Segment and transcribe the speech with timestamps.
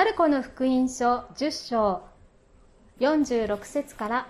[0.00, 2.02] マルコの福音書10章
[3.00, 4.26] 46節から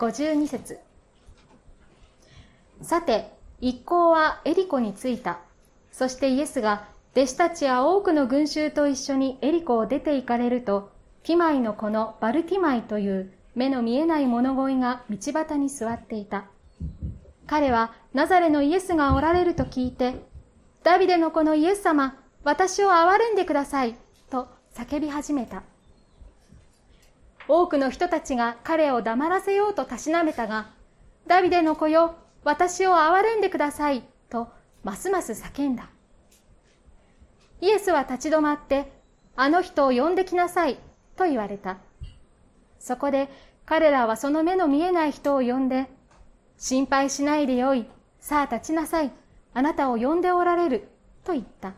[0.00, 0.80] 52節
[2.82, 3.30] さて、
[3.60, 5.38] 一行はエリコに着いた。
[5.92, 10.90] そしてイエスが弟子たちや多くの群衆と一緒にエリコを出て行かれると、
[11.22, 16.46] ティマイの子のバルティマイという目の見えない物乞いが道端に座っていた。
[17.46, 20.16] 彼はナザレのイエスがおられると聞いて、
[20.82, 23.94] ダビデの子のイエス様、私を憐れんでください、
[24.74, 25.62] 叫び始めた。
[27.48, 30.70] 多くの人たちが彼を黙らせようとたしなめたが、
[31.26, 34.48] ダビデの子よ、私を憐れんでください、と
[34.84, 35.90] ますます叫んだ。
[37.60, 38.92] イエスは立ち止まって、
[39.36, 40.78] あの人を呼んできなさい、
[41.16, 41.78] と言われた。
[42.78, 43.28] そこで
[43.66, 45.90] 彼らはその目の見えない人を呼んで、
[46.56, 47.86] 心配しないでよい、
[48.20, 49.10] さあ立ちなさい、
[49.54, 50.88] あなたを呼んでおられる、
[51.24, 51.72] と言った。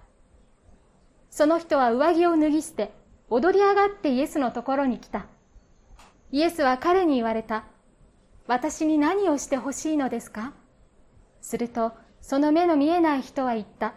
[1.33, 2.93] その人は上着を脱ぎ捨て、
[3.31, 5.25] 踊り上がってイエスのところに来た。
[6.31, 7.65] イエスは彼に言われた。
[8.47, 10.53] 私に何をしてほしいのですか？
[11.41, 13.95] すると、その目の見えない人は言った。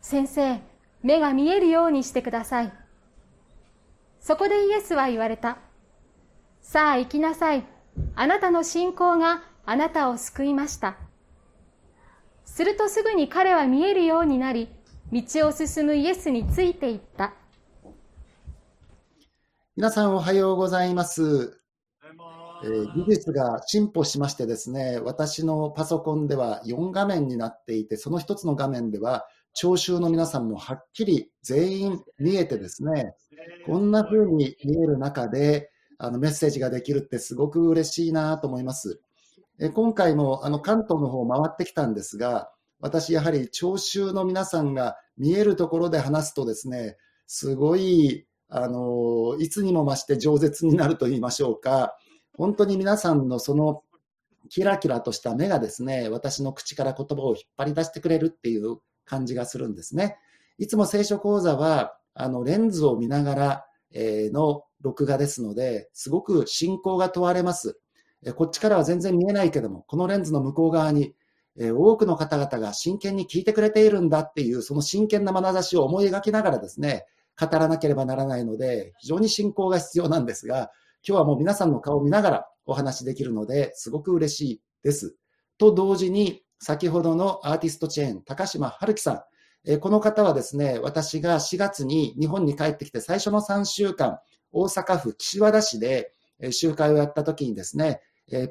[0.00, 0.60] 先生、
[1.02, 2.72] 目が見えるようにしてください。
[4.20, 5.58] そこでイエスは言われた。
[6.62, 7.64] さあ行きなさい。
[8.14, 10.96] あなたの信仰があなたを救いました。
[12.44, 14.68] するとすぐに彼は見えるようになり、
[15.12, 17.34] 道を進むイエスについていった。
[19.74, 21.60] 皆さんおはようございます。
[22.62, 33.16] えー、技術が進歩しましてですね、私のパソコンでは4画面になっていて、その一つの画面では、聴衆の皆さんもはっきり全員見えてですね、
[33.66, 39.00] こんな風に見える中で、あのメッセージができるってすごく嬉しいなと思います。
[39.58, 46.96] え今回もあの関東の方回ってきたんですが、私やはり聴衆の皆さんが見えるところで話すとですね、
[47.26, 51.96] すごいあの、いつにも増して饒舌になると言いましょうか、
[52.36, 53.82] 本当に皆さんのその
[54.48, 60.16] キラキラとした目がですね、私の口から言葉を引っ張り出してくれるっていう感じがするんですね。
[60.58, 67.78] いつも聖書講座は、あの、レンズを見ながら、え、の録画ですので、すごく信仰が問われます。
[68.34, 71.14] こっちからは全然見えないけども、このレンズの向こう側に、
[71.58, 77.04] え多くの方々が真剣に聞いてくれているんだっていう、その真剣な眼差しを思い描きながらですね、
[77.40, 80.70] 語らなければならないので、非常に信仰が必要なんですが、
[81.06, 85.16] 今日はもう皆さんの顔を見ながらお話できるので、すごく嬉しいです。
[85.58, 89.22] と同時に、先ほどのアーティストチェーン、高島春樹さん、
[89.64, 94.18] えこの方はですね、私が4月に日本に帰ってきて最初の3週間、
[94.52, 96.12] 大阪府岸和田市で
[96.50, 98.00] 集会をやった時にですね、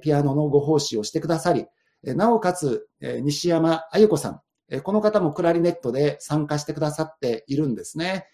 [0.01, 1.65] ピアノのご奉仕をしてくださり、
[2.03, 8.27] なおかつ西山あゆ子さん、この方もクラリネットで参加してくださっているんですね。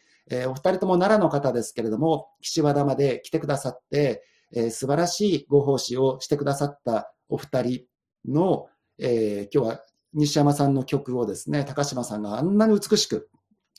[0.47, 4.23] お二人とも奈良の方ですけれども、岸和田まで来てくださって、
[4.71, 7.85] 素晴らしいご奉仕をしてくださったお二人
[8.27, 8.67] の、
[8.99, 9.81] えー、今日は
[10.13, 13.29] 西山さんの曲をですね、高島さんがあんなに美しく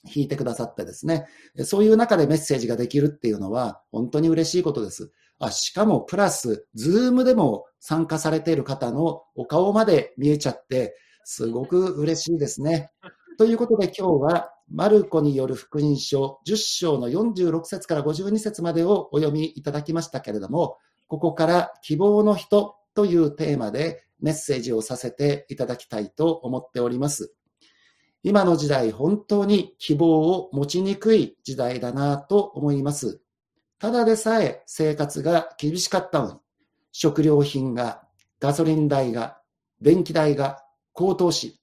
[0.04, 1.26] 弾いてくださってですね、
[1.64, 5.10] そういう中でメッセージができるっていうのは本当に嬉しいことです。
[5.38, 12.90] あしかもプラス、ズームでも参加されている方のお顔まで見えちゃって、すごく嬉しいですね。
[13.38, 27.34] ということで今日はマルコによる福音書10章の46節から52節までをお読みいただきましたけれども、ここから希望の人というテーマでメッセージをさせていただきたいと思っております。
[28.22, 33.20] 今の時代、本当に希望を持ちにくい時代だなと思います。
[33.78, 36.38] ただでさえ生活が厳しかったのに、
[36.92, 38.02] 食料品が、
[38.40, 39.38] ガソリン代が、
[39.80, 41.60] 電気代が高騰し、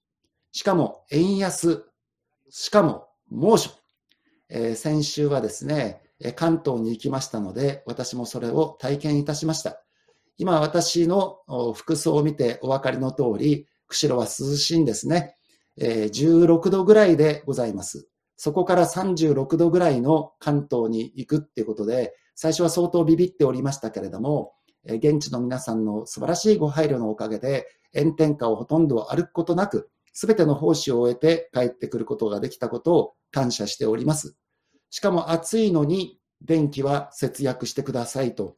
[0.51, 1.85] しかも円安
[2.49, 3.71] しかも猛暑。
[4.49, 6.01] えー、先週はですね、
[6.35, 9.83] 関東に行きましたので、私もそれを体験いたしました。
[10.37, 11.39] 今私の
[11.73, 15.35] 服装を見てお分かりの通り、釧路は涼しいんですね。
[15.77, 18.07] 16度ぐらいでございます。
[18.43, 24.51] そこから36度ぐらいの関東に行くっていうことで、最初は相当ビビっておりましたけれども、
[24.83, 27.65] 現地の皆さんの素晴らしいご配慮のおかげで、
[27.97, 34.35] 炎天下をほとんど歩くことなく、すべての奉仕を終えて帰ってくることができたことを感謝しております。
[34.89, 38.57] しかも暑いのに電気は節約してくださいと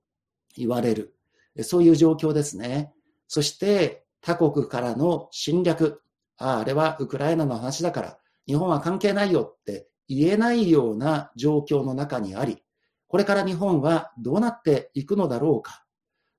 [0.58, 1.14] 言われる。
[1.62, 2.92] そういう状況ですね。
[3.28, 6.02] そして他国からの侵略。
[6.38, 8.18] ああ、あれはウクライナの話だから
[8.48, 12.64] 日本は関係ないよって言えないような状況の中にあり、
[13.08, 15.86] これから日本はどうなっていくのだろうか。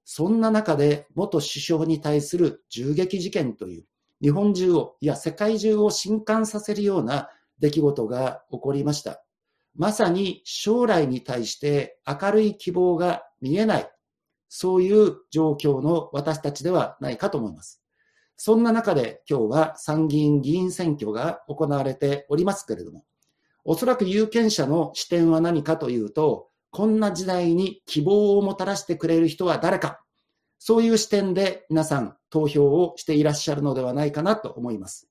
[0.05, 3.85] そんな中で元首相に対する銃撃事件という
[4.23, 9.23] 日本中を、いや世界中を震撼させるような出来事が起こりました。
[9.75, 13.91] まさに将来に対して明るい希望が見えない、
[14.49, 17.83] そういう状況の私たちではないかと思います。
[18.37, 23.05] そんな中で今日は参議院議員選挙が行われておりますけれども、
[23.65, 30.01] おそらく有権者の視点は何かというと、こんな時代に希望をもたらしてくれる人は誰か、
[30.59, 35.09] そういう視点で皆さん投票をしていらっしゃるのではないかなと思います。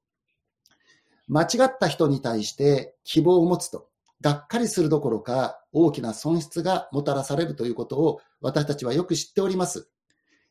[1.28, 3.90] 間違った人に対して希望を持つと、
[4.22, 9.90] がっかりするどころか大きな損失がもたらされるということを私たちはよく知っております。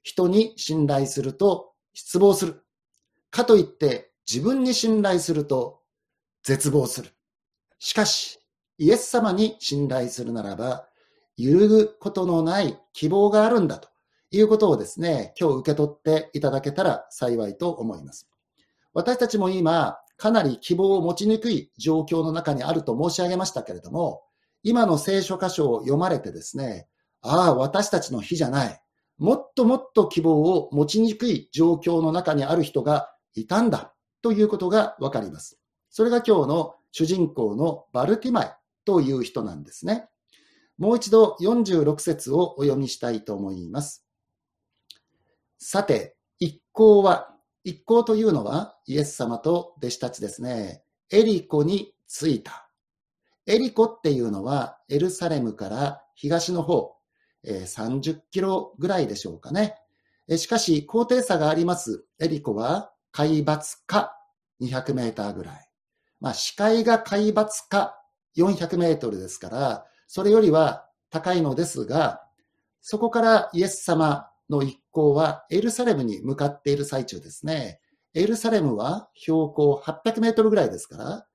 [0.03, 2.64] 人に信頼すると失望する。
[3.35, 5.81] かといって自分に信頼すると
[6.45, 7.11] 絶望する。
[7.81, 8.39] しかし、
[8.79, 10.87] イエス様に信頼するならば、
[11.37, 13.89] 揺るぐことのない希望があるんだと
[14.31, 18.29] いうことをですね、今日受け取っていただけたら幸いと思います。
[18.93, 24.23] 私たちも今、かなり希望を持ちにくい状況の中にあると申し上げましたけれども、
[24.63, 26.87] 今の聖書箇所を読まれてですね、
[27.21, 28.81] ああ、私たちの日じゃない。
[29.19, 35.59] もっともっと希望を持ちにくい状況の中にある人がいたんだということがわかります。
[35.91, 40.09] それが今日の主人公のバルティマイという人なんですね。
[40.79, 44.05] もう一度46節をお読みしたいと思います。
[45.59, 47.35] さて、一行は
[47.65, 50.83] 一行というのはイエス様と弟子たちですね。
[51.11, 52.71] エリコに着いた。
[53.47, 56.97] エリコっていうのはエルサレムから東の方、
[57.45, 59.77] 30キロぐらいでしょうかね。
[60.37, 62.05] しかし、高低差があります。
[62.19, 64.19] エリコは海抜か
[64.61, 65.71] 200メーターぐらい。
[66.21, 67.97] まあ、視界が海抜か
[68.37, 72.23] 400メートルですから、それよりは高いのですが、
[72.81, 77.79] そこからイエス様の一行はエルサレムに向かっている最中ですね。
[78.15, 81.27] エルサレムは標高800メートルぐらいですから、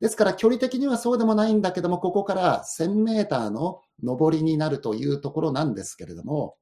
[0.00, 6.56] ですから距離的にはそうでもないんだけども、ここから1000メーターの上りになるというところなんですけれども、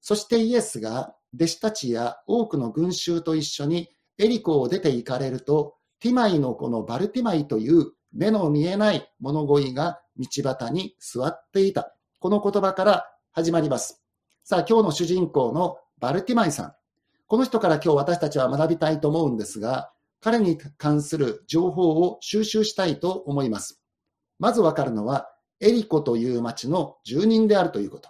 [0.00, 3.88] そしてイエスが弟子たちや多くの群衆と一緒に
[4.18, 11.94] エリコを出て行かれると、ティマイのこのバルティマイという目の見えない物乞いが道端に座っていた。
[12.18, 14.02] この言葉から始まります。
[14.44, 16.74] さあ、今日の主人公のバルティマイさん。
[17.26, 23.82] この人から今日私たちは学びたいと思うんですが、彼に関する情報を収集したいと思います。
[24.38, 25.28] まずわかるのは、
[25.60, 28.08] エリコという町の住人であるということ。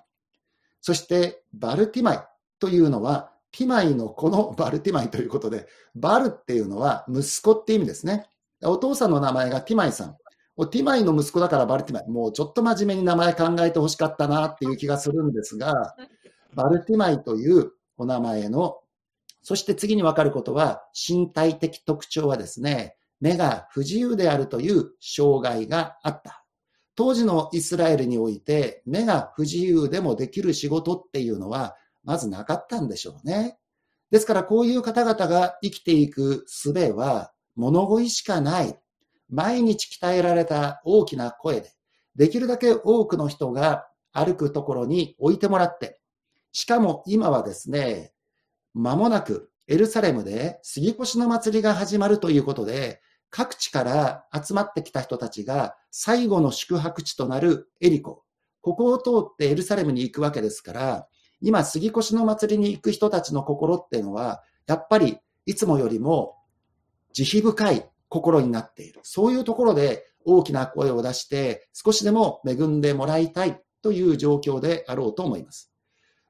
[0.80, 2.26] そして、バルティマイ
[2.58, 8.26] というのは、ティマイの子のバルティマイということで、バルっていうのは息子って意味ですね。
[8.62, 10.16] お父さんの名前がティマイさん。
[10.70, 12.08] ティマイの息子だからバルティマイ。
[12.08, 15.94] もうちょっと真面目に名前考えてほしかったなっていう気がするんですが、
[16.54, 18.78] バルティマイというお名前の、
[19.42, 26.44] そして次にわかることは、身体的特徴はですね、目が不自由であるという障害があった。
[26.94, 33.58] 当時のイスラエルにおいて、目が不自由でもできる仕事っていうのは、まずなかったんでしょうね。
[34.10, 38.78] ですから、こういう方々が生きていく術は、物乞いしかない。
[39.30, 41.72] 毎日鍛えられた大きな声で、
[42.14, 46.00] できるだけ多くの人が歩くところに置いてもらって、
[46.52, 48.12] しかも今はですね、
[48.74, 58.24] 間もなくエルサレムで杉越の祭りが始まるということで、各地から集まってきた人たちが最後の宿泊地となるエリコ。
[58.60, 61.08] ここを通ってエルサレムに行くわけですから、
[61.42, 66.36] 今杉越の祭りに行く人たちの心っていうのは、やっぱりいつもよりも
[67.12, 69.00] 慈悲深い心になっている。
[69.02, 75.72] そういうところで大きな声を出して少しでも恵んでもらいたいという状況であろうと思います。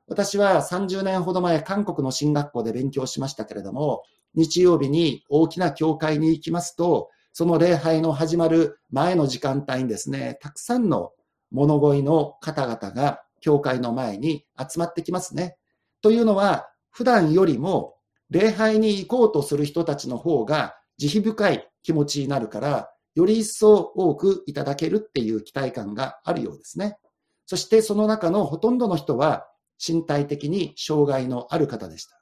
[0.06, 4.02] 私は30年ほど前、韓国の進学校で勉強しましたけれども、
[4.34, 11.12] 日曜日に大きな教会に行きますと、その礼拝の始まる前の時間帯にですね、たくさんの
[11.50, 15.58] 物乞いの方々が教会の前に集まってきますね。
[16.00, 17.96] というのは、普段よりも
[18.30, 26.96] 礼拝に行こうとする人たちの方が慈悲深い気持ちになるから、より一層多くいただけるっていう期待感があるようですね。
[27.44, 29.46] そしてその中のほとんどの人は
[29.84, 32.18] 身体的に障害のある方でした。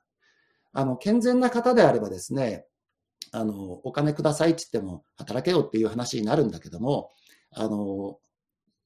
[0.73, 2.65] あの、健全な方であればですね、
[3.33, 7.11] あの、お金くださいって言っても働けよっていう話になるんだけども、
[7.53, 8.19] あの、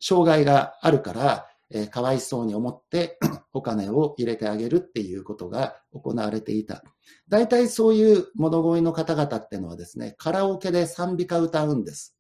[0.01, 3.19] 障害があるから、え、かわいそうに思って
[3.53, 6.83] お金を入れてあげるっていうことが行われていた。
[7.29, 12.17] 大体そういう物乞いの方々っていうのはですね、カラオケで賛美歌歌うんです。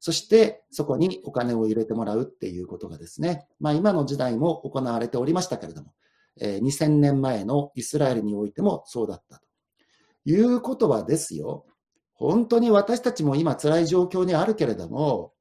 [0.00, 5.92] そしてそこにお金を入れてもらうっていうことがですね、まあ今の時代も行われておりましたけれども、
[6.40, 9.44] えー、2000年前のイスラエルにおいてもそうだったと
[10.24, 11.66] いうことはですよ、
[12.14, 15.32] 本当に私たちも今辛い状況にあるけれども、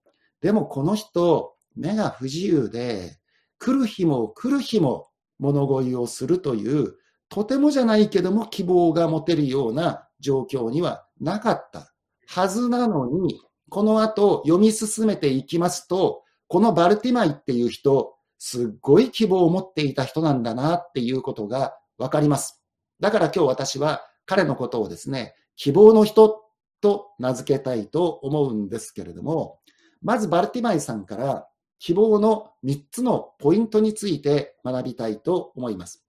[0.42, 3.18] でもこの人、目が不自由で、
[3.62, 6.96] 来る日も来る日も物乞いをするという、
[7.30, 11.94] とてもじゃないけども希望が持てるような状況にはなかった
[12.28, 13.40] はずなのに、
[13.70, 22.64] この後読み進めていきますと、このバルティマイっていう人、すっごい希望を持っていた人なんだなっていうことがわかります。
[23.00, 26.42] だから今日私は彼のことをですね、希望の人
[26.82, 29.60] と名付けたいと思うんですけれども、
[30.02, 31.48] まずバルティマイさんから
[31.84, 36.06] 希望の3つのポイントについて学びたいと思います。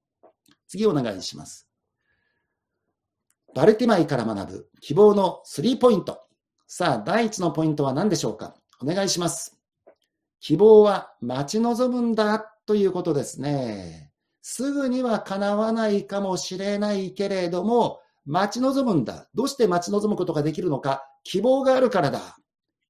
[0.69, 1.67] 次お願いします。
[3.55, 6.21] バルティマイから学ぶ希望の3ポイント。
[6.67, 8.55] さあ、第1のポイントは何でしょうか？
[8.83, 9.59] お願いします。
[10.41, 14.11] 希望は待ち望むんだということですね。
[14.43, 19.27] すぐには叶わないかもしれないけれども、待ち望むんだ。
[19.35, 21.03] どうして待ち望むことができるのか？
[21.25, 22.37] 希望があるからだ。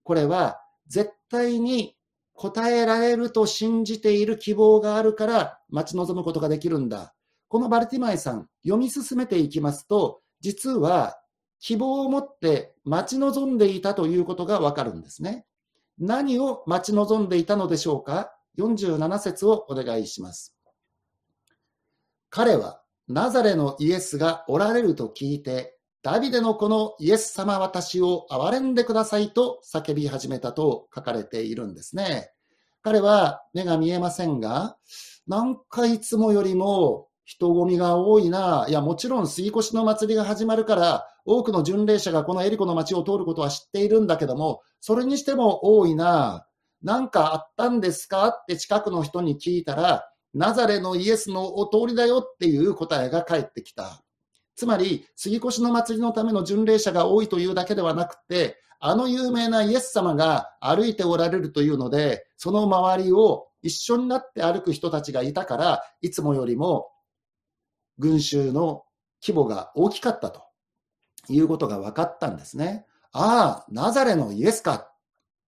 [0.02, 0.58] これは
[0.88, 1.94] 絶対に
[2.34, 7.14] 答えられると信じている希望があるから待ち望むことができるんだ。
[7.48, 11.18] このバルティマイさん、読み進めていきますと、実は
[11.60, 15.44] 希望を持って待ち望んでいたということがわかるんですね。
[15.98, 20.54] 何を待ち望んでいたのでしょうか ?47 節をお願いします。
[22.30, 32.32] 彼はナザレのイエスがおられると聞いて、ダビデのこのイエス様私を憐れんでくださいと叫び始めたと書かれているんですね。
[32.82, 34.76] 彼は目が見えませんが、
[35.28, 38.66] なんかいつもよりも人混みが多いな。
[38.68, 46.44] いや、もちろん杉越の祭りが始まるから、多くの巡礼者がこのエリコの街を通ることは知っているんだけども、それにしても多いな。
[46.82, 48.26] なんかあったんですか？
[48.26, 54.02] って近くの人に聞いたら、ナザレのイエスのお通りだよっていう答えが返ってきた。
[54.54, 66.90] つまり、杉越の祭りのための巡礼者が多いというだけではなくて、あの有名なイエス様が歩いておられるというので、その周りを一緒になって歩く人たちがいたから、いつもよりも
[67.98, 68.84] 群衆の
[69.24, 70.42] 規模が大きかったと
[71.28, 72.84] いうことが分かったんですね。
[73.12, 74.88] ああ、ナザレのイエスか。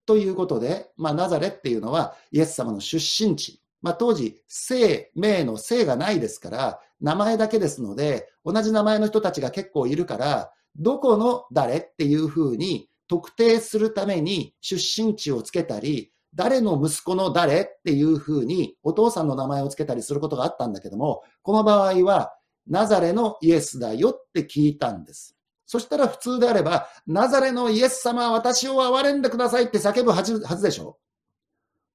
[0.07, 3.64] ということで、まあ、ナザレっていうのはイエス様の出身地。
[3.85, 22.33] まあ、当時、姓、名の姓がないですから、名前だけですので、同じ名前の人たちが結構いるから、どこの誰っていうふうに特定するために出身地をつけたり、誰の息子の誰っていうふうにお父さんの名前をつけたりすることがあったんだけども、この場合は
[22.67, 25.37] ナザレのイエスだよって聞いたんです。
[25.67, 30.97] そしたら普通であれば、ナザレのイエス様は、私を憐れんでくださいって叫ぶはずでしょ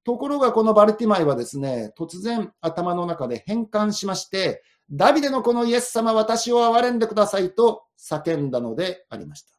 [0.04, 9.52] ところがこのバルティマイはですね、突然頭の中で変換しまして、ダビデのこのイエス様、私を憐れんでくださいと叫んだのでありました。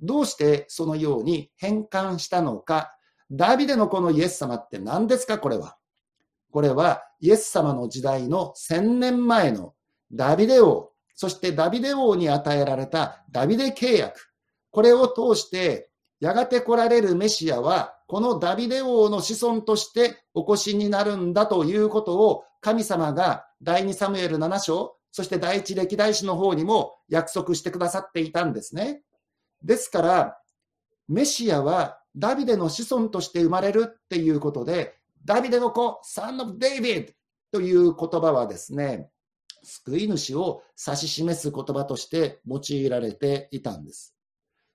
[0.00, 2.96] どうしてそのように変換したのか
[3.30, 5.76] ダビデのこのイエス様って何ですかこれは。
[6.50, 9.74] これはイエス様の時代の千年前の
[10.12, 14.30] ダビデ王、そしてダビデ王に与えられたダビデ契約。
[14.70, 15.90] これを通して、
[16.20, 29.02] やがて来られるメシアは、このダビデ王の子孫としてお越しになるんだということを、神様が第2サムエル7章、そして第一歴代史の方にも約束してくださっていたんですね。
[29.62, 30.38] ですから、
[31.08, 34.94] メシアはダビデの子孫として生まれるっていうことで、
[35.24, 37.12] ダビデの子、サン・オブ・デイビッ
[37.50, 39.10] ドという言葉はですね、
[39.64, 44.14] 救い主を指し示す言葉として用いられていたんです。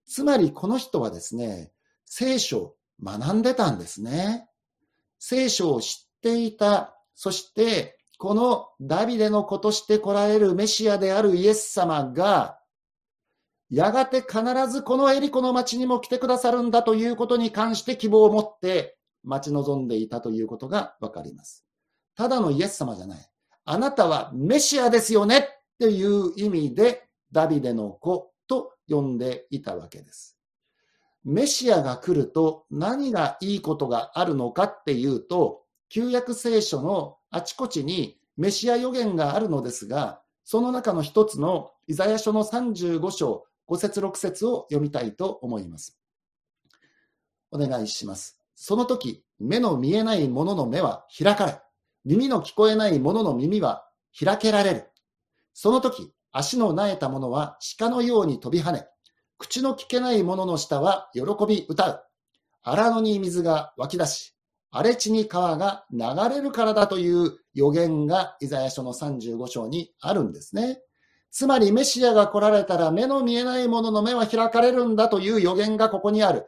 [0.06, 1.72] つまりこの人はですね、
[2.06, 4.48] 聖書学んでたんですね。
[5.20, 6.96] 聖書を知っていた。
[7.16, 12.60] そして、このダビデの子として来られるメシアであるイエス様が、
[13.70, 21.66] やがて必ずこのエリコの町にも来てくださるんだということに関して希望を持って待ち望んでいたということがわかります。
[22.16, 23.30] ただのイエス様じゃない。
[23.66, 25.44] あなたはメシアですよねっ
[25.80, 30.39] ていう意味でダビデの子と呼んでいたわけです。
[31.24, 46.00] メシアが来ると何がいいことがあるのかっていうと、旧約聖書のあちこちにメシア予言があるのですが、その中の一つのイザヤ書の35章5節6節を読みたいと思います。
[47.52, 48.40] お願いします。
[48.56, 51.62] その時、目の見えない者の目は開かれ、
[52.06, 54.90] 耳の聞こえない者の耳は開けられる。
[55.54, 58.88] その時、足の苗えた者は鹿のように飛び跳ね、
[59.40, 62.04] 口の聞けない者の下は喜び歌う。
[62.62, 64.36] 荒野に水が湧き出し、
[64.70, 70.82] 荒れ地に川が流れるからだという予言がイザヤ書の35章にあるんですね。
[71.32, 76.46] つまりメシアが来られたら目の見えないものの目は開かれるんだという予言がここにある。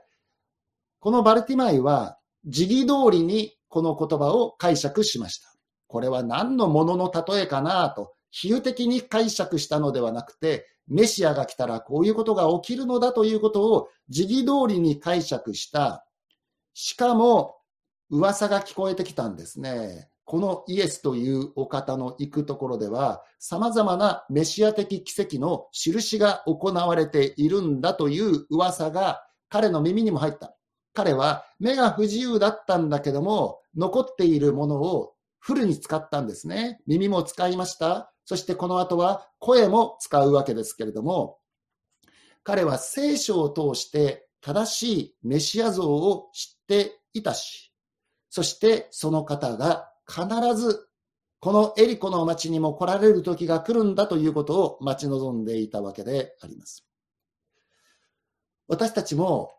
[0.99, 5.47] このバルティマイは時期通りにこの言葉を解釈しました。
[5.87, 16.05] これは何のものの例えかなと、比喩的に解釈したのではなくて、メシアが来たらこういうことが起きるのだということを時期通りに解釈した。
[16.73, 17.55] しかも、
[18.09, 20.09] 噂が聞こえてきたんですね。
[20.25, 30.57] このイエスというお方の行くところでは、様々なメシア的奇跡の印が行われているんだという噂が彼の耳にも入った。
[30.93, 36.79] 彼は目が不自由だったんだけども、残っているものをフルに使ったんですね。
[36.85, 38.13] 耳も使いました。
[38.25, 41.39] そしてこの後は声も使うわけですけれども、
[42.43, 47.73] 彼は聖書を通して正しいメシア像を知っていたし、
[48.29, 50.87] そしてその方が必ず
[51.39, 56.85] このエリコの町にも来られる時が来るんだということを待ち望んでいたわけであります。
[58.67, 59.55] 私たちも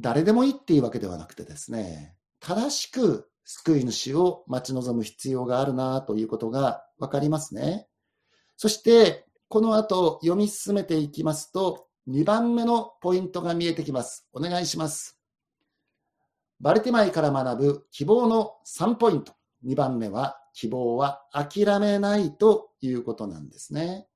[0.00, 7.86] 誰でもいいっていうわけではなくてですね、正しく救い主を待ち望む必要があるなということがわかりますね。
[8.56, 14.28] そして、この後読み進めていきますと、2番目のポイントが見えてきます。
[14.32, 15.18] お願いします。
[16.60, 19.32] バルティマイから学ぶ希望の3ポイント。
[19.64, 24.06] 2番目は、希望は諦めないということなんですね。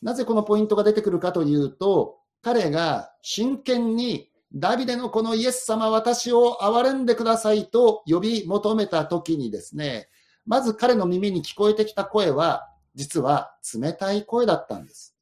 [0.00, 10.08] なぜこのポイントが出てくるかというと、彼が真剣にダビデのこのイエス様、私を憐れんでくださいと呼び求めた時にですね、
[10.44, 15.16] まず彼の耳に聞こえてきた声は、実は冷たい声だったんです。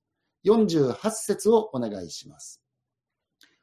[0.47, 2.61] 48節をお願いします。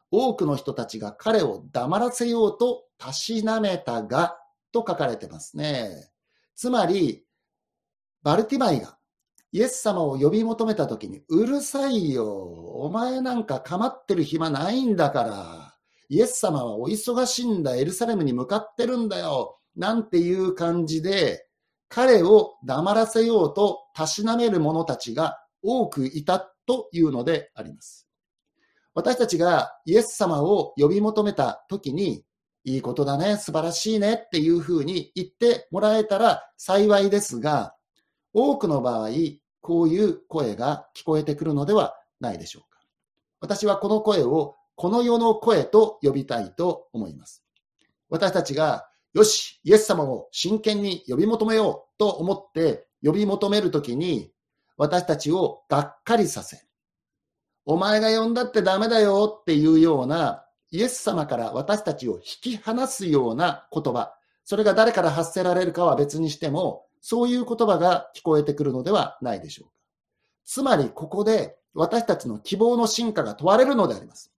[0.10, 4.38] 多くの人たちが彼を黙らせようとたしなめたが、
[4.72, 6.10] と書かれてますね。
[6.56, 7.26] つまり、
[8.24, 8.97] バルティマイが
[9.52, 12.26] イエス様を呼び求めた時に、うるさいよ。
[12.26, 15.78] お前なんか構ってる暇ないんだから。
[16.10, 17.76] イエス様はお忙しいんだ。
[17.76, 19.60] エルサレムに向かってるんだよ。
[19.76, 21.48] なんていう感じで、
[21.90, 28.08] 彼を黙らせようとたしなめる者たちが多くいたというのであります。
[28.94, 32.26] 私たちがイエス様を呼び求めた時に、
[32.64, 37.77] いいことだね、素晴らしいねっていうふうに言ってもらえたら幸いですが、
[38.40, 39.10] 多くの場合、
[39.62, 42.80] こういう声が聞こえてくるのではないでしょうか。
[43.42, 47.44] 私はこの声をこの世の声と呼びたいと思います。
[48.10, 54.32] 私たちが、よし、イエス様を真剣に呼び求めようと思って呼び求めるときに、
[54.78, 56.62] 私たちをがっかりさせ、
[57.66, 69.74] お前が呼んだってダメだよっていうような、イエス様から私たちを引き離すような言葉、それが誰から発せられるかは別にしても、そういう言葉が聞こえてくるのではないでしょうか。
[70.46, 74.32] つまり、ここで私たちの希望の進化が問われるのであります。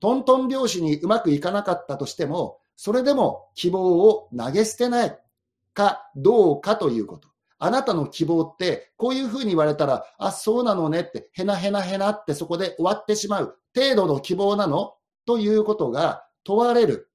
[0.00, 5.18] トントン拍子にうまくいかなかったとしても、それでも希望を投げ捨てない
[5.74, 7.28] かどうかということ。
[7.58, 14.94] あなたの希望って、こういうふうに言われたら、あ、そうなのねって、へなへなへなってそこで終わってしまう程度の希望なの
[15.26, 17.08] ということが問われる。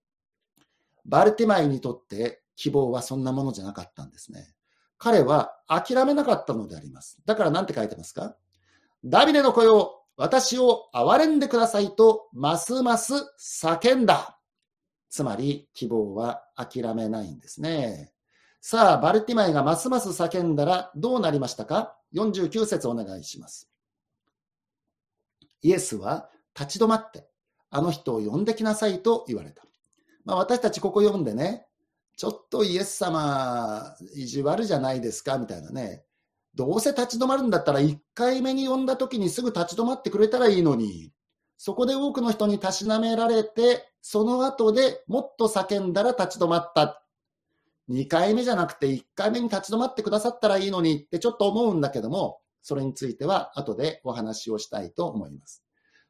[1.05, 4.53] バルティマイにとって希望はそんなものじゃなかったんですね。
[4.97, 7.19] 彼は諦めなかったのであります。
[7.25, 8.35] だから何て書いてますか
[9.05, 14.39] ダビデの声を私を憐れんでくださいとますます叫んだ。
[15.09, 18.11] つまり希望は諦めないんですね。
[18.59, 23.69] さあ、バルティマイがますます叫んだらどうなりましたか ?49 節お願いします。
[25.61, 26.29] イエスは
[26.59, 27.27] 立ち止まって
[27.69, 29.63] あの人を呼んできなさいと言われた。
[30.25, 31.66] まあ、私たちここ読んでね、
[32.17, 35.37] ちょっとイエス様、意地悪じゃないですか？
[35.37, 36.03] みたいなね。
[36.55, 41.13] どうせ立ち止まるんだったら、1回目に呼んだ時にすぐ立ち止まってくれたらいいのに、
[41.57, 47.03] そこで多くの人にたしなめられて、その後でもっと叫んだら立ち止まった。
[47.89, 55.63] 2回目じゃなくて1回目に立ち止まってくださったらいいのにってちょっと思うんだけども、それについては後でお話をしたいと思います。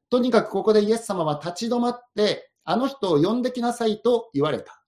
[0.10, 4.82] とにかくここでイエス様は立ち止まって、あの人を呼んできなさいと言われた。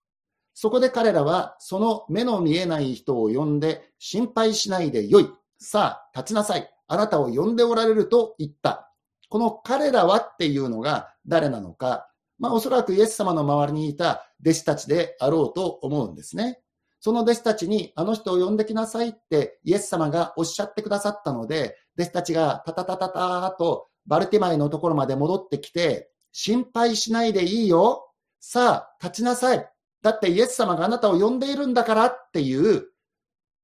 [0.62, 5.30] そこで彼らはその目の見えない人を呼んで心配しないでよい。
[5.58, 6.70] さあ、立ちなさい。
[6.86, 8.92] あなたを呼んでおられると言った。
[9.30, 12.12] この彼らはっていうのが誰なのか。
[12.40, 16.60] まあおそらくイエス様の周りにいた弟子たちであろうと思うんですね。
[17.00, 28.10] その弟子たちにあの人を呼んできなさいってイエス様がおっしゃってくださったので、弟子たちがタタタタタとバルティマイのところまで戻ってきて、心配しないでいいよ。
[28.42, 29.66] さあ、立ちなさい。
[30.02, 32.88] だってイエス様があなたを呼んでいるんだからっていう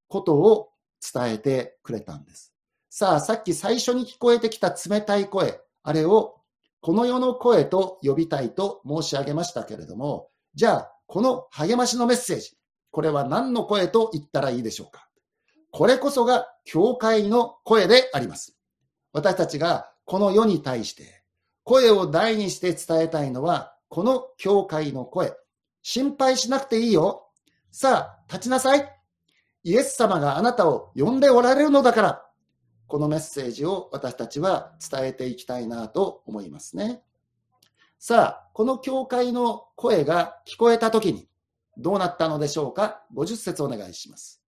[0.07, 0.69] ことを
[1.13, 2.53] 伝えてくれたんです。
[2.89, 6.35] さあ、さっき最初に聞こえてきた冷たい声、あれを
[6.81, 12.57] この世の声と呼びたいと申し上げましたけれども、じゃあ、この励ましのメッセージ、
[12.91, 15.07] これは何の声と言ったらいいでしょうか？
[15.71, 18.57] これこそが教会の声であります。
[19.11, 21.23] 私たちがこの世に対して
[21.63, 25.33] 声を大にして伝えたいのは、この教会の声。
[25.87, 27.27] 心配しなくていいよ。
[27.69, 28.91] さあ、立ちなさい。
[29.63, 32.25] イエス様があなたを呼んでおられるのだから。
[32.87, 37.03] このメッセージを私たちは伝えていきたいなと思いますね。
[37.99, 41.29] さあ、この教会の声が聞こえたときに
[41.77, 44.41] どうなったのでしょうか ?50 節お願いします。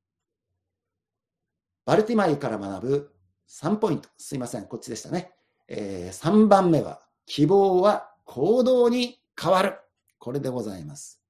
[1.85, 3.15] バルティマイから学ぶ
[3.47, 4.09] 3ポイント。
[4.17, 5.35] すいません、こっちでしたね。
[5.67, 9.77] えー、3番目は、希望は行動に変わる。
[10.17, 11.26] これでございます。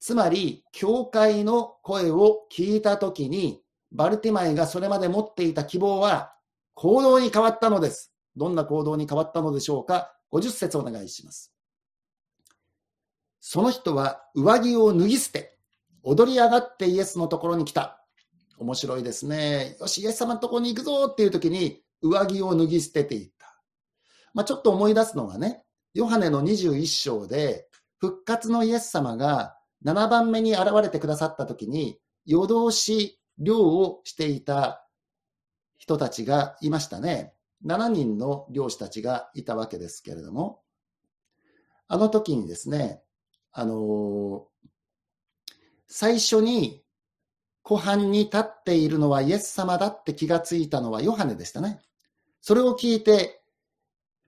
[0.00, 6.32] つまり、教会の声を聞いたときに、バルティマイがそれまで持っていた希望は
[6.74, 8.12] 行動に変わったのです。
[8.36, 11.52] どんな行動に変わったのでしょうか ?50 節お願いします。
[13.40, 15.58] その人は上着を脱ぎ捨て、
[16.02, 18.02] 踊り上がってイエスのところに来た。
[18.58, 19.76] 面白いですね。
[19.80, 23.54] よし、イエス様のところに行くぞっていう時に上着を脱ぎ捨てていった。
[24.32, 34.86] まあ、ちょっと思い出すのがね、ヨハネの21章で復活のイエス様が7番目に現れてくださった時に夜通し漁をしていた
[35.78, 37.32] 人たちがいましたね。
[37.64, 40.62] 7人の漁師たちがいたわけですけれども、
[41.88, 43.02] あの時にですね、
[43.52, 44.46] あの
[45.86, 46.84] 最初に
[47.62, 51.80] 湖畔に立っているのはイエス様だって気がついたのはヨハネでしたね。
[52.40, 53.39] それを聞いて、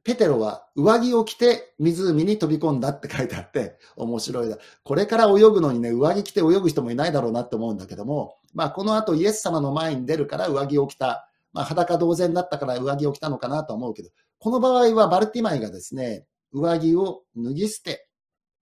[0.05, 4.59] ペテロは上着を着て湖に飛び込んだって書いてあって、面白いだ。
[4.83, 11.29] これから泳ぐのにね、上着着て泳ぐ人もいないだろうなって思うんだけども、まあこの後イエス様の前に出るから上着を着た。
[11.53, 18.09] まあ裸同然だったから上着を着たのかなと思うけど、この場合はバルティマイがですね、上着を脱ぎ捨て、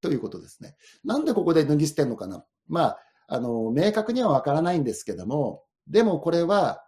[0.00, 0.76] ということですね。
[1.04, 2.98] なんでここで脱ぎ捨てんのかなまあ、
[3.28, 6.82] あの、明確にはわからないんですけども、でもこれは、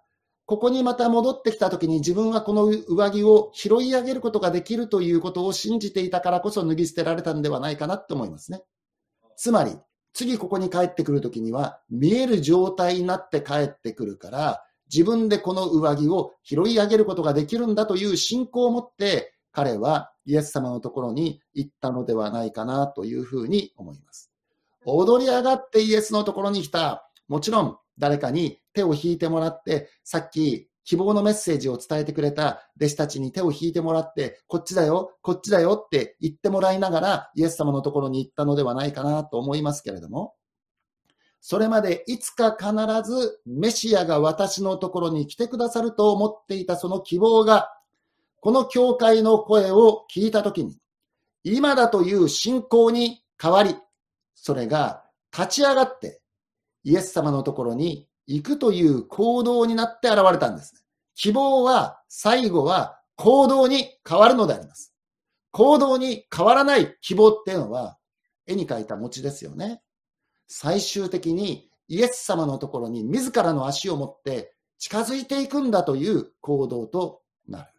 [0.45, 8.63] ここにまた戻ってきた時に自分はこの上着を拾い上げることができるということを信じていたからこそ脱ぎ捨てられたんではないかなと思いますね。
[9.37, 9.77] つまり、
[10.13, 24.31] 次ここに帰ってくる時には見える状態になって帰ってくるから、自分でこの上着を拾い上げることができるんだという信仰を持って彼はイエス様のところに行ったのではないかなというふうに思います。
[24.85, 27.09] 踊り上がってイエスのところに来た。
[27.29, 40.35] もちろん誰かに手を引いてもらって、さっき希望のメッセージを伝えてくれた弟子たちに手を引いてもらって、こっちだよ、こっちだよって言ってもらいながら、イエス様のところに行ったのではないかなと思いますけれども、
[41.41, 42.71] それまでいつか必
[43.09, 47.69] ずメシアが私のところに来てくださると思っていたその希望が
[48.39, 50.79] この教会の声を聞いたときに、
[51.45, 53.77] 今だという信仰に変わり、
[54.35, 55.05] それが
[55.37, 56.21] 立ち上がって、
[56.85, 60.81] イエス様のところに行くという行動になって現れたんですね、
[61.15, 64.95] 希望は最後は行動に変わるのであります。
[65.51, 67.99] 行動に変わらない希望っていうのは、
[68.47, 69.83] 絵に描いた餅ですよね。
[70.49, 77.71] 最終的にイエス様のところに自らの足を持って近づいていくんだという行動となる。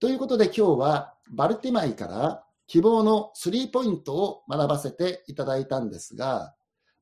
[0.00, 6.54] ということで今日はバルティマイから希望のスリーポイントを学ばせていただいたんですが、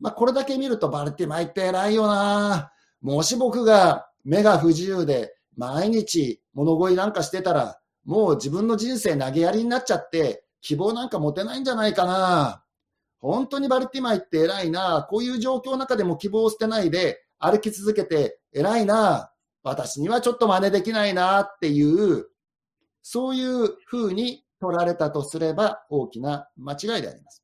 [0.05, 12.62] まあ、これだけ見るとバルティマイって偉いよなもし僕が目が不自由で毎日物乞いなんかしてたら、もう自分の人生投げやりになっちゃって、希望なんか持てないんじゃないかな。
[13.19, 15.07] 本当にバルティマイって偉いな。
[15.09, 19.33] こういう状況の中でも希望を捨てないで歩き続けて偉いな。
[19.62, 22.27] 私にはちょっと真似できないなっていう
[23.01, 27.43] そういうふうに取られたとすれば大きな間違いであります。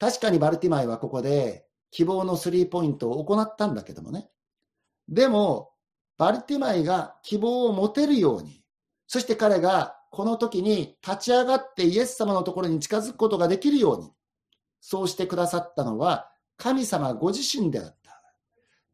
[0.00, 4.30] 確かにバルティマイはここで希望のスリーポイントを行ったんだけどもね。
[5.08, 5.70] でも、
[6.16, 8.64] バルティマイが希望を持てるように、
[9.06, 14.10] そして彼がこの時に立ち上がってイエス様のところに近づくことができるように、
[14.80, 18.22] そうしてくださったのは神様ご自身であった。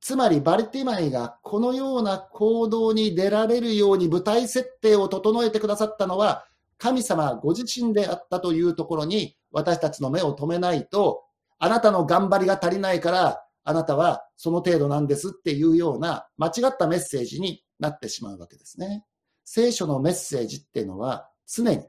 [0.00, 6.46] つまりバルティマイがこのような行動に出られるように舞台設定を整えてくださったのは
[6.78, 11.24] 神様ご自身であったというところに私たちの目を留めないと
[11.58, 19.04] あなたの頑張りが足りないからあなたはその程度なんですっていうような間違ったメッセージになってしまうわけですね。
[19.44, 21.86] 聖書のメッセージっていうのは常に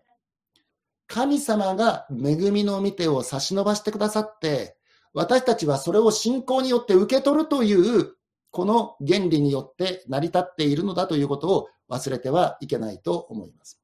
[1.08, 4.78] 神様が恵みの御手を差し伸ばしてくださって
[5.18, 8.14] 私たちはそれを信仰によって受け取るという、
[8.52, 13.82] この原理によって成り立っているのだということを忘れてはいけないと思います。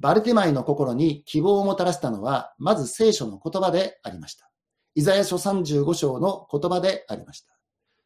[0.00, 4.50] バルテマイの心に希望をもたらしたのは、まず聖書の言葉でありました。
[4.94, 7.52] イザヤ書35章の言葉でありました。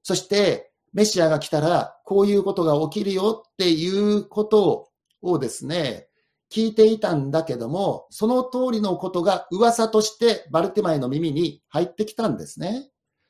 [0.03, 4.89] そして、メシアが来たら、こういうことが起きるよっていうこと
[5.23, 6.09] をですね、
[6.51, 12.89] 聞いていたんだけども、その通りのことが噂としてバルテマイの耳に入ってきたんですね。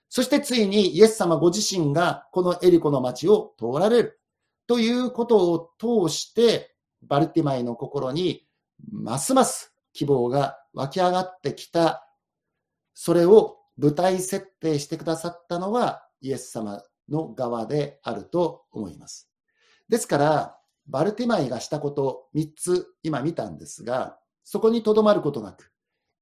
[0.08, 4.20] そしてついにイエス様ご自身がこのエリコの町を通られる
[4.66, 8.46] ということを通して、バルティマイの心に
[8.92, 12.06] ますます希望が湧き上がってきた。
[12.94, 19.28] それを舞台設定してくださったのはイエス様の側であると思います。
[19.88, 25.72] ですから、バルティマイがしたこと3つ今見たんですが、そこにとどまることなく、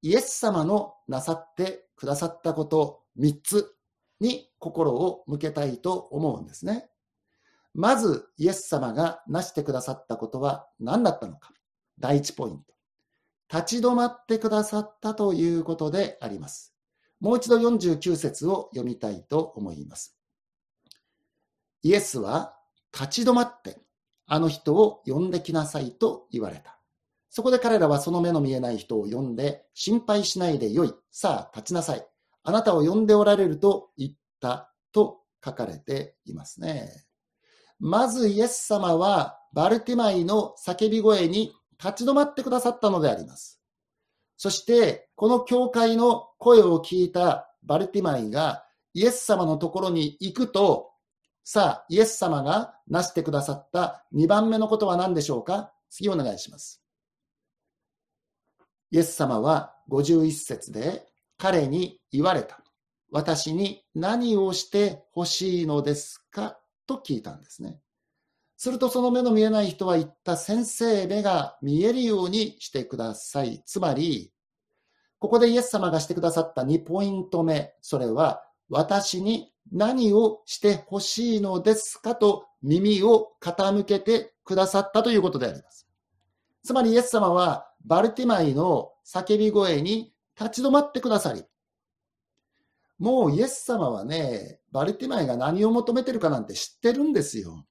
[0.02, 3.74] イエス様のなさってくださったこと3つ
[4.20, 6.88] に心を向けたいと思うんですね。
[7.74, 11.50] まず、イエス様がなしてくださったことは何だったのか。
[11.98, 12.64] 第1ポイント。
[13.52, 16.74] 立ち止まってくださったということであります。
[17.20, 20.16] もう一度49節を読みたいと思います。
[21.82, 22.56] イエスは
[22.92, 23.78] 立ち止まって
[24.26, 26.80] あの人を呼んできなさいと言われた。
[27.30, 30.94] そこで彼らはその目の見えない人を呼んで心配しないでよい。
[31.10, 32.06] さあ立ちなさい。
[32.42, 37.06] あなたを呼んでおられると言ったと書かれていますね。
[37.78, 41.52] まずイエス様はバルティマイの叫び声に
[41.82, 43.60] 立ち止まってくださったのであります。
[44.36, 50.90] そして、この教会の声を聞いたバルティマイがイエス様のところに行くと、
[51.44, 55.72] さあ、イエス様がなしてくださった2番目のことは何でしょうか？
[55.90, 56.82] 次お願いします。
[58.90, 61.06] イエス様は51節で
[61.38, 62.60] 彼に言われた。
[63.12, 66.58] 私に何をしてほしいのですか？
[66.86, 67.78] と聞いたんですね。
[68.56, 73.62] するとその目の見えない人は言った先生目が見えるようにしてください。
[73.66, 74.32] つまり、
[75.18, 85.86] ここでイエス様がしてくださった2ポイント目、それは私に何をしてほしいのですかと耳を傾けてくださったということであります。
[86.64, 91.44] つまりイエス様はバルティマイの叫び声に立ち止まってくださり、
[92.98, 97.66] もうイエス様はね、バルティマイが何を求めてるかなんて知ってるんですよ。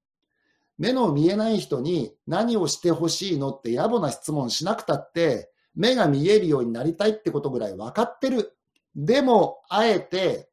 [0.77, 8.57] 目の見えない人に何をしてほしいのって野暮な質問しなくたって、目が見えるようになりたいってことぐらい分かってる。
[8.95, 10.49] でも、あえて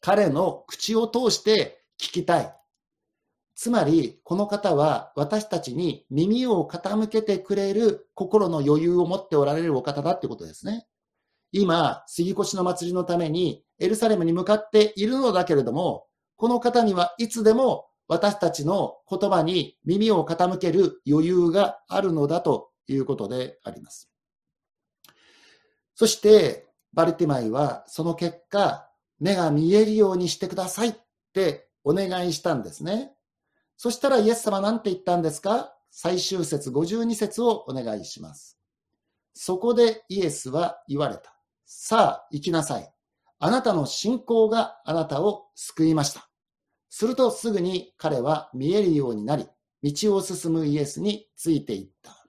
[0.00, 2.52] 彼の口を通して聞きたい。
[3.54, 10.86] つまり、この方は私たちに耳を傾けてくれる心の余裕を持っておられるお方だってことですね。
[11.52, 16.06] 今、杉越の祭りのためにエルサレムに向かっているのだけれども、
[16.36, 24.10] この方にはいつでも私たちの言葉に耳を傾ける余裕があるのだということであります。
[25.94, 28.88] そして、バルティマイはその結果、
[29.18, 30.94] 目が見えるようにしてくださいっ
[31.32, 33.12] てお願いしたんですね。
[33.76, 35.74] そしたらイエス様なんて言ったんですか？
[35.90, 38.58] 最終節52節をお願いします。
[39.34, 41.38] そこでイエスは言われた。
[41.64, 42.92] さあ、行きなさい。
[43.38, 46.25] あなたの信仰があなたを救いました。
[46.98, 49.46] するとすぐに彼は見えるようになり、
[49.82, 52.26] 道を進むイエスについていった。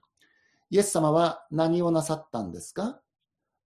[0.68, 3.00] イエス様は何をなさったんですか？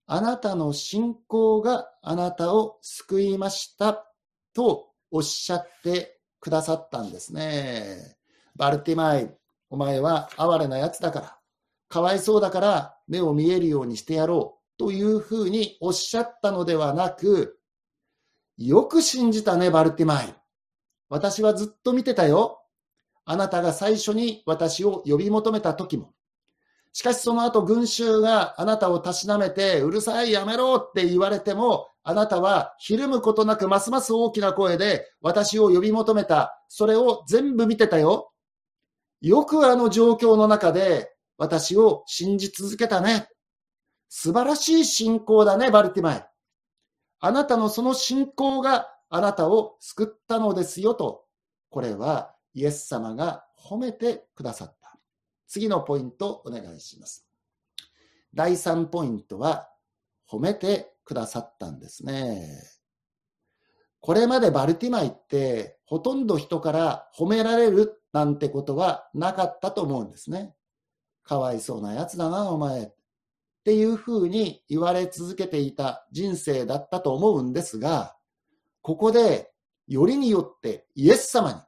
[0.05, 4.05] あなたの信仰があなたを救いました
[4.53, 8.15] とおっしゃってくださったんですね。
[8.55, 9.29] バルティマイ、
[9.69, 11.37] お前は哀れな奴だから、
[11.89, 17.59] かわいそうだから目を見えるようにしてやろうというふうにおっしゃったのではなく、
[18.57, 20.33] よく信じたね、バルティマイ。
[21.13, 22.63] 私はずっと見てたよ。
[23.23, 26.11] あなたが最初に私を呼び求めた時も。
[26.91, 36.59] しかしその後群衆があなたをたしなめてうるさいやめろって言われてもあなたはひるむことなくますます大きな声で私を呼び求めた。
[36.67, 38.31] それを全部見てたよ。
[39.21, 43.27] よくあの状況の中で私を信じ続けたね。
[44.09, 46.27] 素晴らしい信仰だね、バルティマイ。
[47.19, 51.25] あなたのその信仰があなたを救ったのですよと、
[51.69, 54.97] これはイエス様が褒めてくださった。
[55.47, 57.27] 次のポイントお願いします。
[58.33, 59.69] 第3ポイントは、
[60.27, 62.59] 褒めてくださったんですね。
[63.99, 70.55] これまでバルティマイってほとんど人から褒められるなんてことはなかったと思うんですね。
[71.21, 72.85] かわいそうなやつだな、お前。
[72.85, 72.93] っ
[73.63, 78.17] ていうふうに言われ続けていた人生だったと思うんですが、
[78.83, 79.49] ここで、
[79.87, 81.65] よりによってイエス様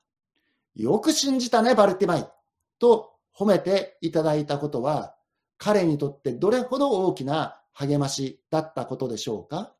[0.75, 2.30] に、よく信じたね、バルティマイ、
[2.78, 5.15] と褒めていただいたことは、
[5.58, 9.73] 彼にとってどれほど大きな励ましだったことでしょうか？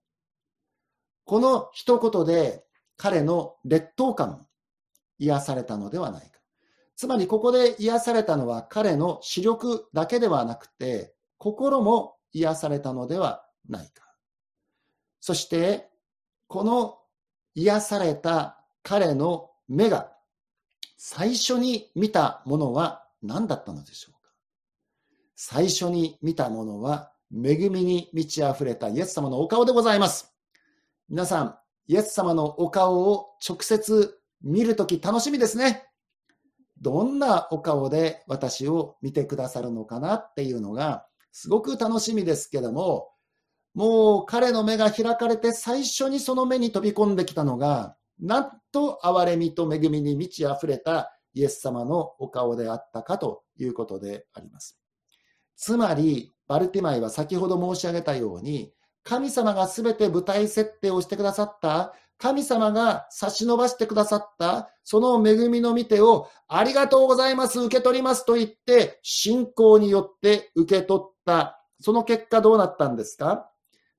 [1.26, 2.64] この一言で
[2.96, 4.40] 彼の劣等感も
[5.20, 6.40] 癒されたのではないか。
[6.96, 14.06] つまりここで癒されたのは彼の視力だけではなくて、心も癒されたのではないか。
[15.20, 15.90] そして、
[16.48, 17.00] この
[17.56, 20.12] 癒された彼の目が
[20.98, 24.30] 最初に見たものは何だったのでしょうか？
[25.36, 30.34] 最初に見たものは恵みに満ち溢れたイエス様のお顔でございます。
[31.10, 31.56] 皆さん、
[31.88, 35.86] イエス様のお顔を直接見るとき楽しみですね。
[36.82, 43.10] どんなお顔で私を見てくださるのかなっていうのがすごく楽しみですけども、
[43.76, 54.80] もう彼の目が開かれて最初にその目に飛び込んできたのが、なんと憐れみと恵みに満ち溢れたイエス様のお顔であったかということであります。
[55.58, 58.72] つまり、バルティマイは先ほど申し上げたように、
[59.04, 71.62] 神様がすべて舞台設定をしてくださった、神様が差し伸ばしてくださった、その恵みの見てをありがとうございます、受け取りますと言って、信仰によって受け取った。
[71.82, 73.52] その結果どうなったんですか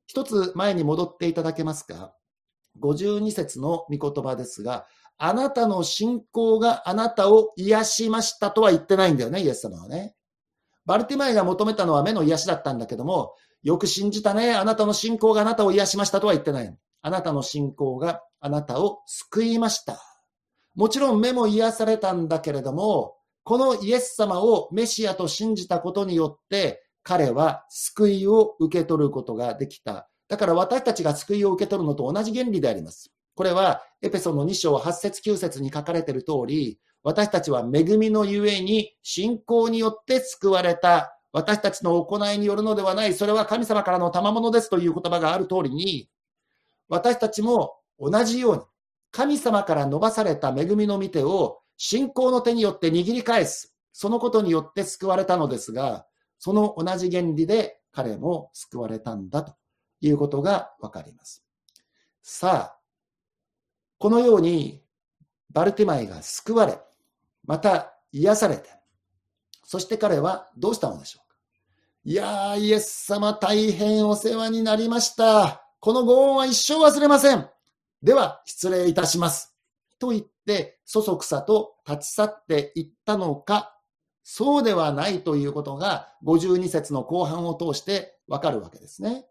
[0.07, 2.15] 一つ前に戻っていただけますか
[2.81, 4.87] ？52節の御言葉ですが、
[5.19, 10.15] あなたの信仰があなたを癒しましたとは言ってないんだよね、イエス様はね。
[10.85, 16.77] バルティマイが求めたのは目の癒しだったんだけども、よく信じたね、あなたの信仰があなたを癒しましたとは言ってない。
[17.03, 20.01] あなたの信仰があなたを救いました。
[20.75, 30.09] もちろん目も癒されたんだけれども、このイエス様をメシアと信じたことによって、彼は救いを受け取ることができた。
[30.29, 33.13] だから私たちが救いを受け取るのと同じ原理であります。
[33.37, 41.17] これはエペソの2章8節9節に書かれている通り、私たちは恵みのゆえに信仰によって救われた。
[41.33, 43.15] 私たちの行いによるのではない。
[43.15, 46.09] それは神様からの賜物ですという言葉がある通りに、
[46.89, 48.63] 私たちも同じように
[49.13, 53.77] 神様から伸ばされた恵みの御手を信仰の手によって握り返す。
[53.93, 56.05] そのことによって救われたのですが、
[56.39, 59.55] その同じ原理で彼も救われたんだと
[60.01, 61.45] いうことがわかります。
[62.23, 62.79] さあ、
[63.99, 64.83] このように
[65.51, 66.79] バルテマイが救われ、
[67.45, 68.69] また癒されて、
[69.65, 71.37] そして彼はどうしたのでしょうか。
[72.05, 75.67] いやー、イエス様大変お世話になりました。
[75.81, 77.49] このご恩は一生忘れません。
[78.03, 79.57] では、失礼いたします。
[79.99, 83.76] と言って、そそくさと立ち去っていったのか
[84.29, 89.25] そうではないということが52節の後半を通してわかるわけですね。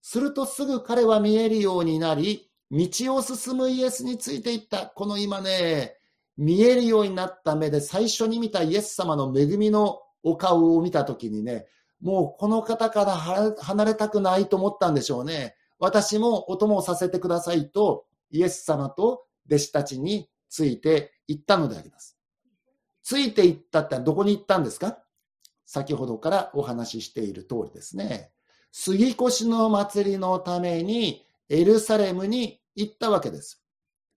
[0.00, 4.86] するとすぐ彼は見えるようになり、道を進むイエスについていった。
[4.86, 5.98] この今ね、
[6.38, 11.66] 見えるようになった目で最初に見たイエス様の恵みのお顔を見たときにね、
[12.00, 15.56] もうこの方から離れたくないと思ったんでしょうね。
[15.78, 22.11] 私もお供をさせてくださいと、イエス様と弟子たちについていったのであります。
[23.02, 24.98] ついていったってどこに行ったんですか？
[25.64, 28.30] 先ほどからお話ししている通りですね。
[28.72, 33.62] 杉越の祭りのためにエルサレムに行ったわけです。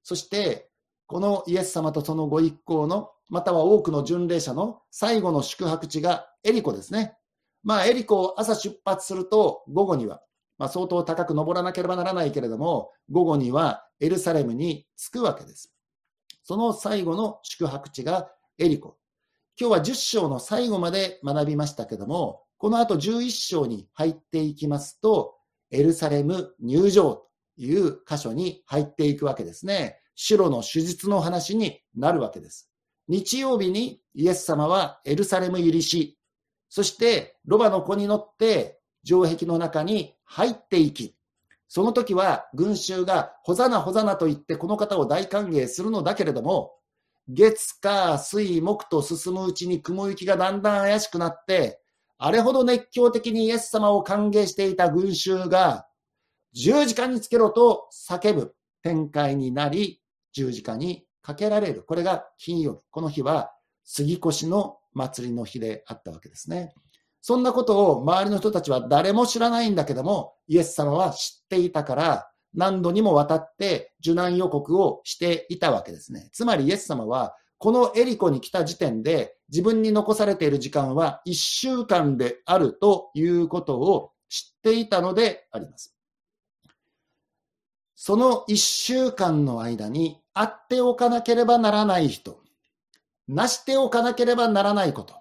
[0.03, 0.69] そして、
[1.07, 7.17] このイエス様とそのご一行の、または多くの巡礼者の最後の宿泊地がエリコですね。
[7.63, 10.21] まあ、エリコを朝出発すると、午後には、
[10.57, 15.73] まあ、相当高く登らなければならないけれども、午後にはエルサレムに着くわけです。
[16.43, 18.97] その最後の宿泊地がエリコ。
[19.59, 25.35] 今日は10章の最後まで学びましたけども、この後11章に入っていきますと、
[25.71, 29.99] エルサレム入場という箇所に入っていくわけですね。
[30.15, 32.71] 白の手術の話になるわけです。
[33.09, 36.17] 日曜日にイエス様はエルサレム入りし、
[36.69, 41.17] そしてロバの子に乗って城壁の中に入っていき、
[41.67, 46.71] その時は群衆がホザナホザナと言ってこの方を大歓迎するのだけれども、
[47.27, 51.81] 月、火、水、木と進むうちに雲行きがだんだん怪しくなって、
[52.17, 55.87] あれほど熱狂的にイエス様を歓迎していた群衆が、
[56.53, 60.01] 十字架につけろと叫ぶ展開になり、
[60.31, 61.83] 十字架にかけられる。
[61.83, 62.79] これが金曜日。
[62.91, 63.51] この日は
[63.83, 66.73] 杉越の祭りの日であったわけですね。
[67.21, 76.29] そんなことを周りの人たちは誰も知らないんだけども、イエス様は知っていたから、何度にもわたって受難予告をしていたわけですね。
[76.31, 85.95] つまりイエス様は、このエリコに来た時点で自分に残されている時間は1週間であるということを知っていたのであります。
[87.95, 92.41] その1週間の間に会っておかなければならない人、
[93.27, 95.13] 成しておかなければならないこと、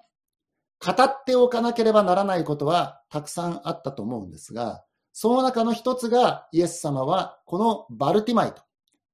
[0.85, 4.85] 語っておかなければならないことはたくさんあったと思うんですが、
[5.17, 8.63] その中の一つがイエス様はこのバルティマイと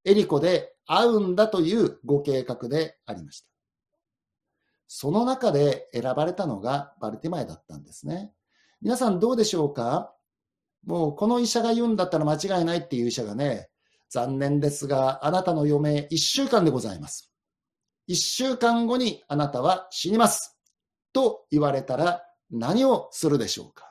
[0.06, 3.48] エリコで会うんだというご計画でありました。
[4.88, 8.32] その中で選ばれたのがバルティマイだったんですね。
[8.80, 10.14] 皆さんどうでしょうか？
[10.86, 13.68] もうこの医者が言うんだったら間違いないっていう医者がね、
[14.08, 17.30] 残念ですが、あなたの余命1週間でございます。
[18.08, 20.58] 1週間後にあなたは死にます。
[21.12, 23.89] と言われたら何をするでしょうか？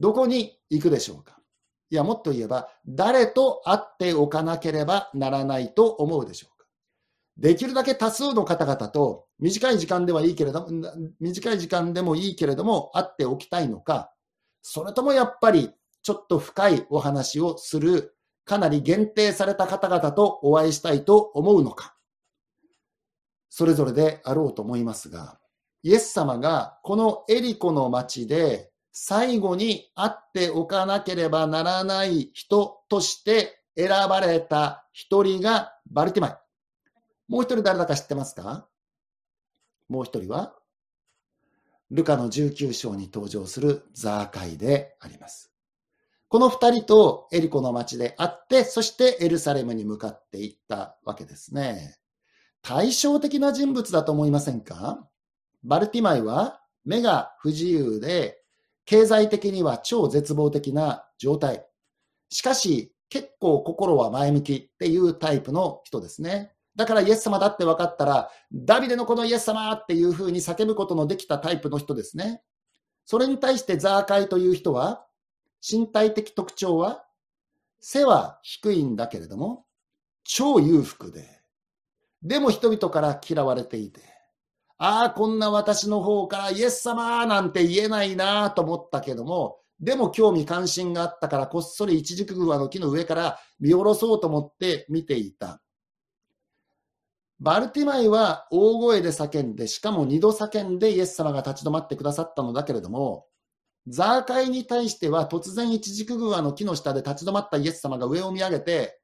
[0.00, 1.38] どこに行くでしょうか？
[1.90, 6.66] いや、もっと言えば、誰と会っておかなければならないと思うでしょうか？
[7.36, 10.68] できるだけ多数の方々と短い時間ではいいけれども、
[11.20, 14.12] 短い時間でもいいけれども会っておきたいのか、
[14.62, 15.70] それともやっぱり
[16.02, 21.96] ちょっと深いお話をするかなり限定された方々とお会いしたいと思うのか、
[23.48, 25.38] それぞれであろうと思いますが、
[25.82, 36.38] イエス様がこのエリコの町で最後に会っておかなければならない人として選ばれた一人がバルティマイ。
[37.28, 38.66] もう一人誰だか知ってますか？
[39.88, 40.54] もう一人は？
[41.90, 45.52] ルカの19章に登場するザーカイであります。
[46.28, 51.96] この二人とエリコの町で会って、そしてエルサレムに向かっていったわけですね。
[52.62, 55.08] 対照的な人物だと思いませんか？
[55.64, 58.39] バルティマイは目が不自由で
[58.90, 61.64] 経済的には超絶望的な状態。
[62.28, 66.50] しかし、結構心は前向きっていうタイプの人ですね。
[66.74, 72.42] だからイエス様だって分かったら、ダビデのこのイエス様っていうふうに叫ぶことのできたタイプの人ですね。
[73.04, 75.06] それに対してザーカイという人は、
[75.62, 77.04] 身体的特徴は、
[77.78, 79.66] 背は低いんだけれども、
[80.24, 81.28] 超裕福で、
[82.24, 84.00] でも人々から嫌われていて、
[84.82, 95.60] ああ、こんな私の方からイエス様なんて言えないなと思ったけども、でも興味関心があったからこっそり一軸グアの木の上から見下ろそうと思って見ていた。
[97.40, 103.26] バルティマイは大声で叫んで、しかも二度叫んでイエス様が立ち止まってくださったのだけれども、
[103.86, 108.98] ザーカイに対しては突然一軸グアの木の下で立ち止まったイエス様が上を見上げて、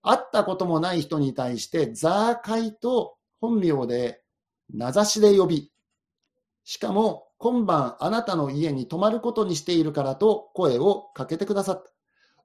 [0.00, 4.23] 会ったこともない人に対してザーカイと本名で
[4.72, 5.72] 名指しで呼び、
[6.64, 11.90] しかも今晩あなたの家に泊まることにしているからと声をかけてくださった。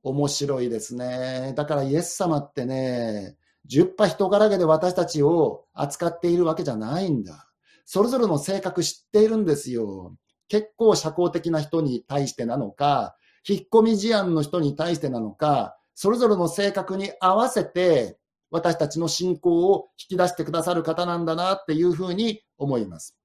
[0.01, 1.53] 面白いですね。
[1.55, 7.49] だからイエス様ってね、十羽人柄で私たちを扱っているわけじゃないんだ。
[7.86, 10.15] それぞれの性格知っているんですよ。
[10.47, 13.15] 結構社交的な人に対してなのか、
[13.47, 18.17] 引っ込み思案の人に対してなのか、それぞれの性格に合わせて
[18.52, 23.16] 私たちの信仰を引き出してくださる方なんだなっていうふうに思います。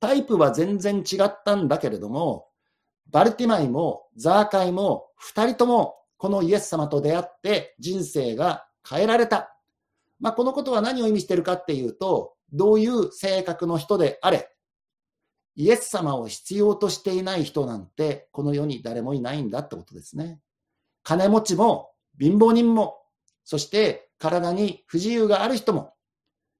[0.00, 2.48] タイプは全然違ったんだけれども、
[3.10, 9.56] バルティマイもザーカイも二人ともこのイエス様と出会って人生が変えられた。
[10.20, 14.48] まあ、このことは何を意味しているかっていうと、どういう性格の人であれ、
[15.56, 20.40] イエス様を必要としていない人なんてこの世に誰もいないんだってことですね。
[21.02, 21.90] 金持ちも
[22.20, 22.98] 貧乏人も、
[23.44, 25.94] そして体に不自由がある人も、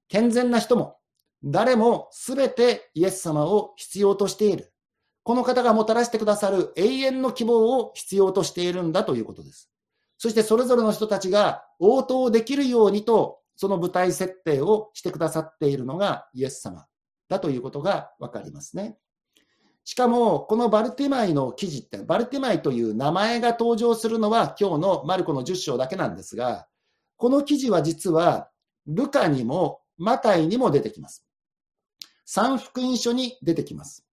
[0.08, 0.96] 健全な人も、
[1.44, 4.72] 誰も全てイエス様を必要としている。
[5.22, 9.70] この方がもたらしてくださる永遠の希望を必要としているんだということです。
[10.18, 16.86] そしてそれぞれの人たちが応答できるようにと、その舞台設定をしてくださっているのがイエス様
[17.28, 18.98] だということがわかりますね。
[19.84, 26.66] しかも、このバルティマイの記事って、バルティマイという名前が登場するのは今日のマルコの10章だけなんですが、
[27.22, 28.48] この記事は実は、
[28.84, 31.24] ルカにもマタイにも出てきます。
[32.24, 34.04] 三福音書に出てきます。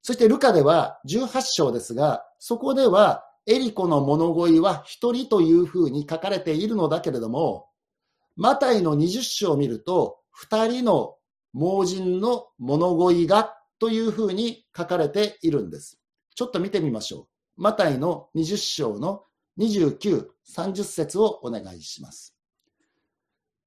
[0.00, 7.68] そしてルカでは18章ですが、そこではエリコの物乞いは一人というふうに書かれているのだけれども、
[8.36, 11.16] マタイの20章を見ると、二人の
[11.52, 16.00] 盲人の物乞いがというふうに書かれているんです。
[16.34, 17.28] ちょっと見てみましょ
[17.58, 17.62] う。
[17.62, 19.24] マタイの20章の
[19.58, 22.34] 29、30節をお願いします。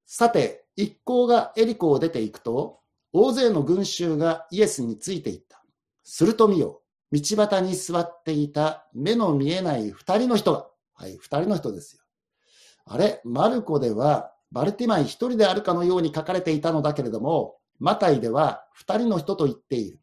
[0.06, 2.80] さて、一行がエリコを出ていくと、
[3.12, 5.64] 大勢の群衆がイエスについていった。
[6.04, 6.82] すると見よ、
[7.12, 12.02] 道端に座っていた目の見えない二人の人が、はい、二人の人ですよ。
[12.86, 20.00] あれ、マルコではバルティマイ一人であるかのように書かれていたのだけれども、マタイでは二人の人と言っている。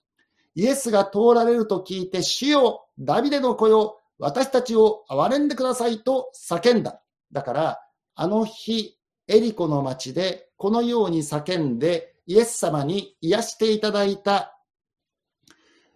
[0.57, 7.03] イエスが通られると聞いて、主よ、ダビデの子よ、私たちを憐れんでくださいと叫んだ。
[7.33, 7.81] だから、
[8.15, 8.97] あの日、
[9.27, 14.57] エリコの町でこのように叫んで、イエス様に癒していただいた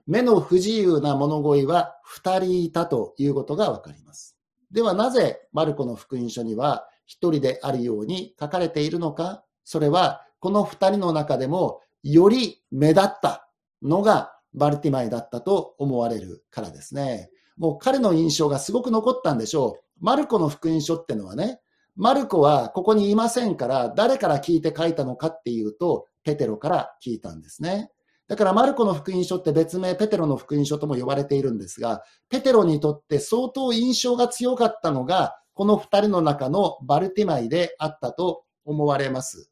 [0.06, 4.36] 目の不自由な物乞いは二人いたということがわかります。
[4.70, 13.48] ではなぜマルコの福音書には一人であるように書かれているのかそれはこの二人の中でもより目立った
[13.82, 17.30] のがバルティマイだったと思われるからですね。
[17.56, 19.84] もう彼の印象がすごく残ったんでしょう。
[20.00, 21.60] マルコの福音書ってのはね、
[21.96, 27.90] マルコはここにいませんから、誰から聞いて書いたのかっていうと、ペテロから聞いたんですね。
[28.26, 39.50] だからマルコの福音書って別名ペテロの福音書とも呼ばれているんですが、ペテロにとって相当印象が強かったのが、この二人の中のバルティマイであったと思われます。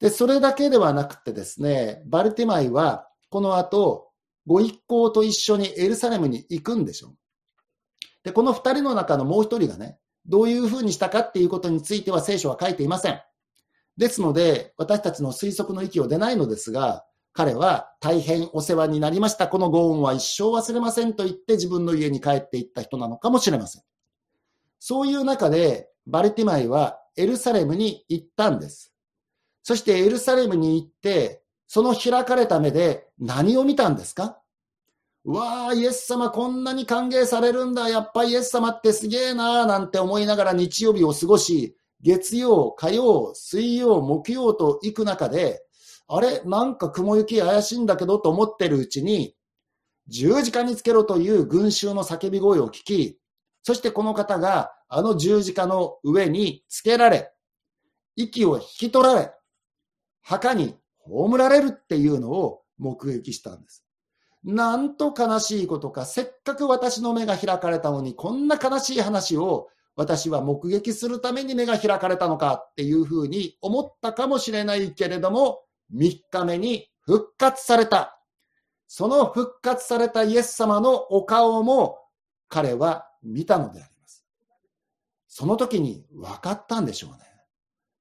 [0.00, 4.07] で、それだけではなくてですね、バルティマイはこの後、
[4.48, 7.16] ご一行と一緒にエルサレムに行くんでしょう。
[8.24, 13.20] で、この二人の中のもう一人がね、どういうふうにしたかっていうことについては聖書は書いていません。
[13.98, 19.48] ですので、私たちの推測の域を出ないのですが、彼は大変お世話になりました。
[19.48, 23.82] このご恩は一生忘れませんと言って自分の家に帰っていった人なのかもしれません。
[24.78, 28.94] そういう中で、バルティマイはエルサレムに行ったんです。
[29.62, 34.40] そしてエルサレムに行って、その開かれた目で何を見たんですか？
[35.24, 37.88] わあ、イエス様こんなに歓迎されるんだ。
[37.90, 39.66] やっぱイエス様ってすげえなー。
[39.66, 45.62] なんて思いながら日曜日を過ごし、月曜、火曜、水曜、木曜と行く中で、
[46.06, 46.40] あれ？
[46.46, 48.18] なんか雲行き怪しいんだけど？
[48.18, 49.34] と思ってるうちに、
[50.06, 53.18] 十字架につけろという群衆の叫び声を聞き、
[53.62, 57.30] そしてこの方があの十字架の上につけられ、
[58.16, 59.32] 息を引き取られ、
[60.22, 60.74] 墓に
[61.08, 63.84] 葬られるっていうのを目撃したんです。
[64.44, 78.20] なんと悲しいことか、せっかく私の目が開かれたのに、こんな悲しい話を私は目撃するために目が開かれたのかっていうふうに思ったかもしれないけれども、3日目に復活された。
[78.86, 81.98] その復活されたイエス様のお顔も
[82.48, 84.24] 彼は見たのであります。
[85.26, 87.18] その時に分かったんでしょうね。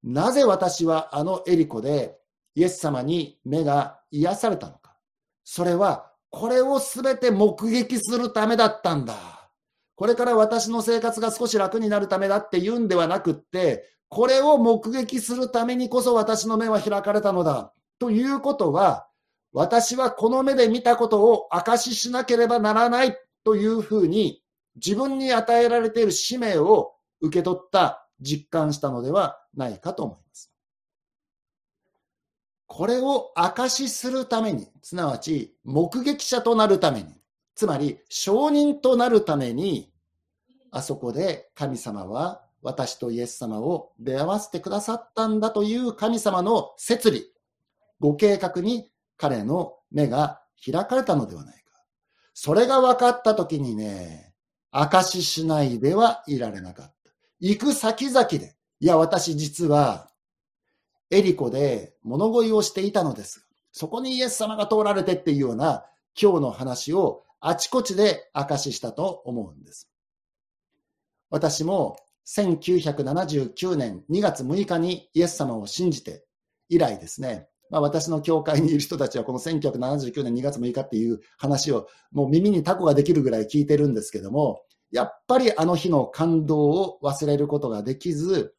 [0.04, 2.17] なぜ私はあのエリコで
[2.58, 4.98] イエス様に目が癒されたのか。
[5.44, 9.14] それはこれをすべて目撃するためだったんだ。
[9.94, 17.74] これから私の生活が少し楽になるためだって言うんではなくって、これを目撃するためにこそ私の目は開かれたのだ。
[18.00, 19.08] ということは、
[19.54, 24.42] 私はこの目で見たことを証ししなければならないというふうに
[24.78, 30.57] 自分に与えられている使命を受け取った実感したのではないかと思います。
[32.68, 37.08] これを証しするために、すなわち目撃者となるために、
[37.56, 39.92] つまり証人となるために、
[40.72, 47.32] あそこで神様は私とイエス様を出会わせてくださったんだという神様の摂理、
[48.00, 51.82] ご計画に彼の目が開かれたのではないか。
[52.34, 54.34] それが分かった時にね、
[54.72, 57.12] 証ししないではいられなかった。
[57.40, 60.12] 行く先々で、いや、私実は、
[61.10, 63.48] エリコで物乞いをしていたのです。
[63.72, 65.86] そこにイエス様が通られてっていうような
[66.20, 69.90] 今日の話をあちこちで証ししたと思うんです。
[71.30, 76.26] 私も1979年2月6日にイエス様を信じて
[76.70, 88.56] 以来ですね、まあ、私の教会にいる人たちはこの1979年2月6日っていう話をもう耳にタコができるぐらい聞いてるんですけども、やっぱりあの日の感動を忘れることができず、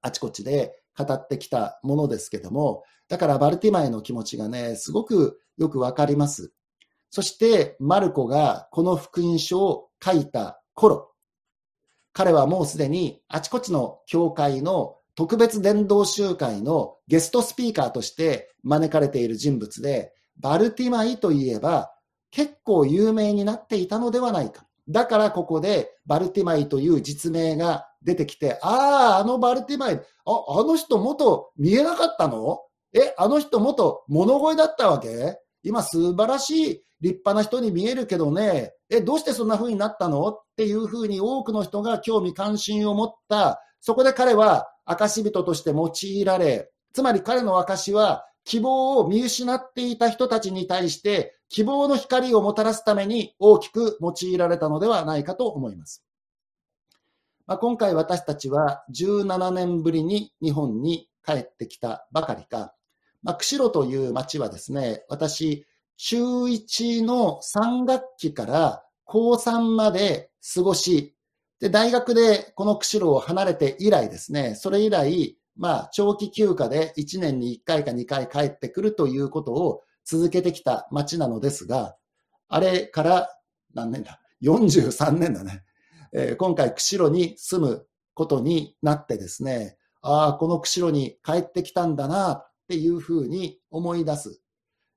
[0.00, 6.52] あちこちで語ってきたものですけども、だからバルティマイの気持ちがね、すごくよくわかります。
[7.10, 11.10] そして、マルコがこの福音書を書いた頃、
[12.12, 21.92] 彼はもうすでにあちこちの教会の特別伝道集会のゲストスピーカーとして招かれている人物で、バルティマイといえば
[22.30, 24.66] 結構有名になっていたのではないか。
[24.88, 30.00] だからここでバルティマイという実名が出てきて、ああ、あのバルティマイ、あ、
[30.48, 32.60] あの人元見えなかったの？
[32.92, 35.38] え、あの人元物乞いだったわけ？
[35.62, 40.28] 今素晴らしい立派な人に見えるけどね、え、どうしてそんな風になったの？
[40.28, 43.60] っていう風に多くの人が興味関心を持った。
[43.80, 56.02] そこで彼は証人として用いられ、つまり彼の証は希望を見失っていた人たちに対して希望の光をもたらすために大きく用いられたのではないかと思います。
[57.50, 62.76] まあ、今回私たちは17年ぶりに日本に帰ってきたばかりか、
[63.24, 71.16] まあ、釧路という町はですね、私、中1の3学期から高3まで過ごし、
[71.58, 81.96] で、大学でこの釧路を離れて以来ですね、それ以来、まあ、長期休暇で1年に1回か2回帰ってくるということを続けてきた町なのですが、
[82.46, 83.28] あれから
[83.74, 85.64] 何年だ ?43 年だね。
[86.12, 94.40] えー、今回、釧路に住むことになってですね、ああ、この釧路に帰ってきたんだなっていうふうに思い出す。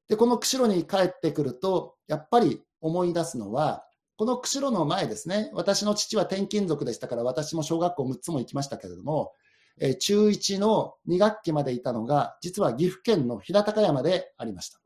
[0.08, 3.86] で、この釧路に帰ってくると、やっぱり思い出すのは、
[4.16, 9.34] この釧路の前ですね、私の父は転勤族でしたから、私も小学校6つも行きましたけれども、
[9.80, 14.80] え中1の2学期までいたのが、実は岐阜県の飛騨高山でありました。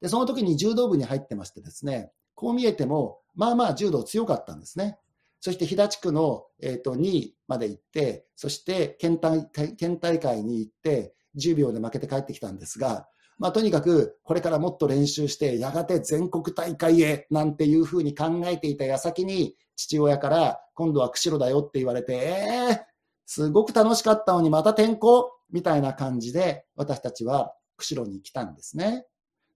[0.00, 4.98] で、その時に柔道部に入ってましてですね、こう見えても、まあまあ柔道強かったんですね。
[5.40, 13.06] そして飛騨地区の、えーと、2位まで行って、そして県大県大会に行って、10秒で負けて帰ってきたんですが、
[13.38, 22.78] まあ、とにかくこれからもっと練習して、やがて全国大会へなんていうふうに考えていた矢先に、父親から今度は釧路だよって言われて、えー、
[23.24, 29.06] すごく楽しかったのにまた転校みたいな感じで私たちは釧路に来たんですね。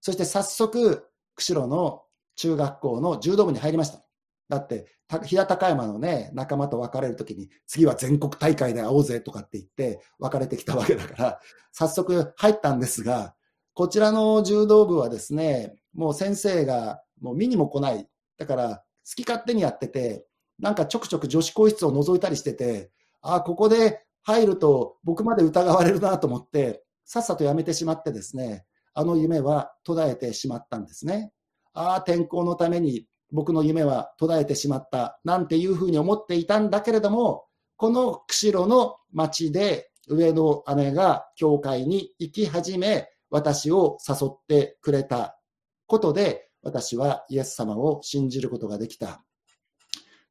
[0.00, 2.02] そして早速、釧路の
[2.36, 4.02] 中学校の柔道部に入りました。
[4.48, 4.86] だって、
[5.24, 11.40] 平高山のね、仲間と別れるときに、次は全国大会で会おうぜとかって言って別れてきたわけだから、
[11.72, 13.34] 早速入ったんですが、
[13.74, 18.08] こちらの柔道部はですね、もう先生がもう見にも来ない。
[18.38, 18.76] だから、
[19.06, 20.26] 好き勝手にやってて、
[20.58, 22.90] なんかちょくちょく女子更衣室を覗いたりしてて、
[23.20, 28.64] ああ、ここで入ると僕まで疑われるなと思って、さっさとやめてしまってですね、
[28.94, 31.32] あの夢は途絶えてしまったんですね。
[31.72, 37.44] ああ、転校のために僕の夢は途絶えてしまったなんていうふうに思っていたんだけれども、
[37.76, 45.38] この釧路の町で上の姉が教会に行き始め、私を誘ってくれた
[45.86, 49.22] ことで、私はイエス様を信じることができた。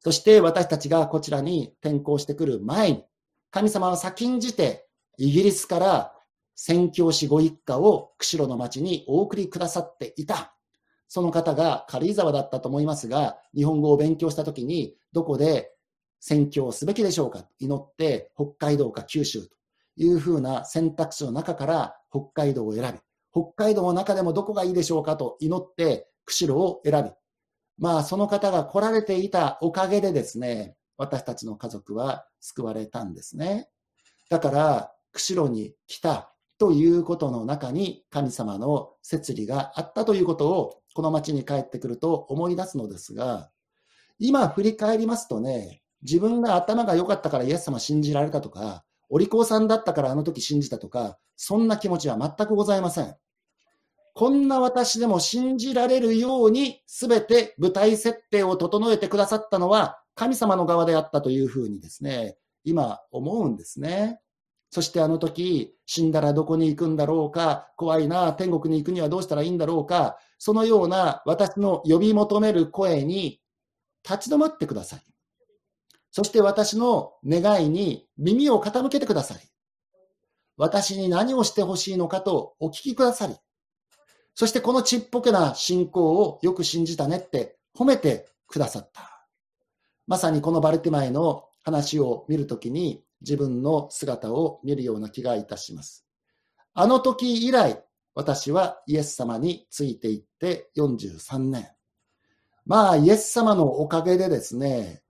[0.00, 3.04] そして私たちがこちらに転校してくる前に、
[3.50, 4.86] 神様は先んじて
[5.16, 6.12] イギリスから
[6.56, 10.53] 宣教師ご一家を釧路の町にお送りくださっていた。
[11.08, 15.72] その方が軽井沢だったと思いますが、日本語を勉強したときに、どこで
[16.20, 19.56] 宣教すべきでしょうか祈って、北海道か九州と
[19.96, 22.98] いうふうな選択肢の中から北海道を選び、
[23.30, 27.10] 北海道の中でもどこがいいでしょうかと祈って、釧路を選び、
[27.78, 33.68] まあ、その方が来られていたおかげでですね、私たちの家族は救われたんですね。
[34.30, 43.50] だから、釧路に来たということの中に神様の摂理があったということをこの町に帰ってくると思い出すのですが、
[44.18, 53.16] 今振り返りますとね、自分が頭が良かったからイエス様信じられたとか、お利口さんだったからあの時信じたとか、そんな気持ちは全くございません。
[54.14, 64.20] こんな私でも信じられるように全て舞台設定を整えてくださったのは神様の側であったというふうにですね、今思うんですね。
[64.74, 73.40] そしてあの時、死んだらどこに行くんだろうか、怖いな、天国に行くにはどうしたらいいんだろうか、そのような私の呼び求める声に
[74.02, 75.02] 立ち止まってください。
[76.10, 79.48] そして私の願いに耳を傾けてください。
[80.56, 83.36] 私に何をしてほしいのかとお聞きくださり。
[84.34, 89.24] そしてこのちっぽけな信仰をよく信じたねって褒めてくださった。
[90.08, 96.06] まさにこのバルティマイの話を見るときに自分の姿を見るような気がいたします。
[96.74, 97.82] あの時以来、
[98.14, 101.68] 私はイエス様についていって43年。
[102.66, 105.02] まあ、イエス様のおかげでですね、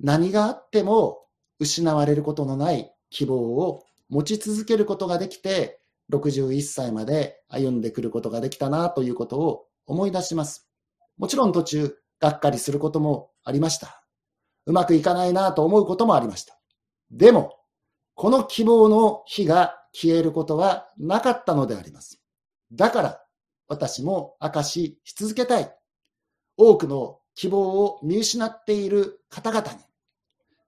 [0.00, 1.26] 何があっても
[1.58, 5.80] 失われることのない希望を持ち続けることができて、
[6.10, 10.68] 61歳まで歩んでくることができたなということを思い出します。
[11.18, 14.04] もちろん途中、がっかりすることもありました。
[14.66, 16.59] うまくいかないなと思うこともありました。
[17.10, 17.56] でも、
[18.14, 22.22] この希望の火が消えることはなかったのであります。
[22.72, 23.24] だから、
[23.68, 25.74] 私も証しし続けたい。
[26.56, 29.78] 多くの希望を見失っている方々に、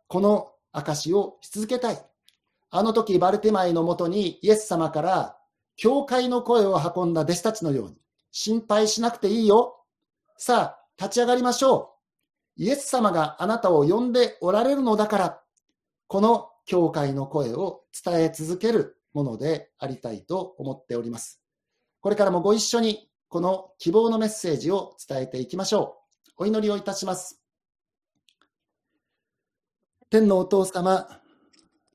[0.09, 2.03] この証しをし続けたい。
[2.70, 5.36] あの時、バルテマイのもとにイエス様から
[5.76, 7.97] 教会の声を運んだ弟子たちのように、
[8.30, 9.84] 心配しなくていいよ。
[10.38, 11.97] さあ、立ち上がりましょ
[12.57, 12.62] う。
[12.62, 15.41] イエス様があなたを呼んでおられるのだから、
[16.12, 21.40] この教会の声を伝え続けるものでありたいと思っております。
[22.02, 26.02] これからもご一緒にこの希望のメッセージを伝えていきましょ
[26.36, 26.42] う。
[26.42, 27.40] お祈りをいたします。
[30.10, 31.08] 天のお父様、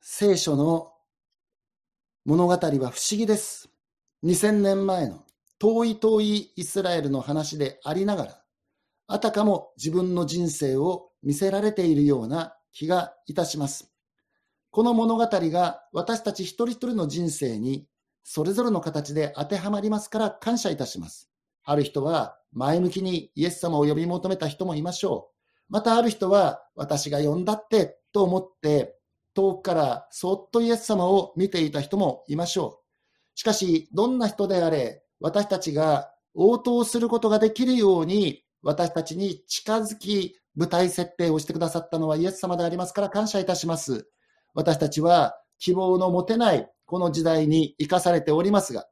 [0.02, 0.94] 聖書の
[2.26, 3.70] 物語は不思議です。
[4.24, 5.26] 2000年前の
[5.60, 8.42] 遠い遠いイスラエルの話でありながら、
[9.06, 13.94] あたかも自分の人生を見せられているような気がいたします。
[14.72, 17.88] この物語が私たち一人一人の人生に
[18.24, 21.30] それぞれの形で当てはまりますから感謝いたします。
[21.64, 25.30] ある人は前向きにイエス様を呼び求めた人もいましょ
[25.70, 25.74] う。
[25.74, 28.98] またある人は私が呼んだってと思って
[29.34, 32.88] 遠くからそっとイエス様を見ていた人もいましょう。
[33.38, 44.10] しかし、どんな人であれ、私たちが応答することができるように、私たちに近づき、舞台設定をしてくださったのはイエス様でありますから感謝いたします。
[44.58, 48.88] 私たちは希望の持てないこの時代に生かされておりますが、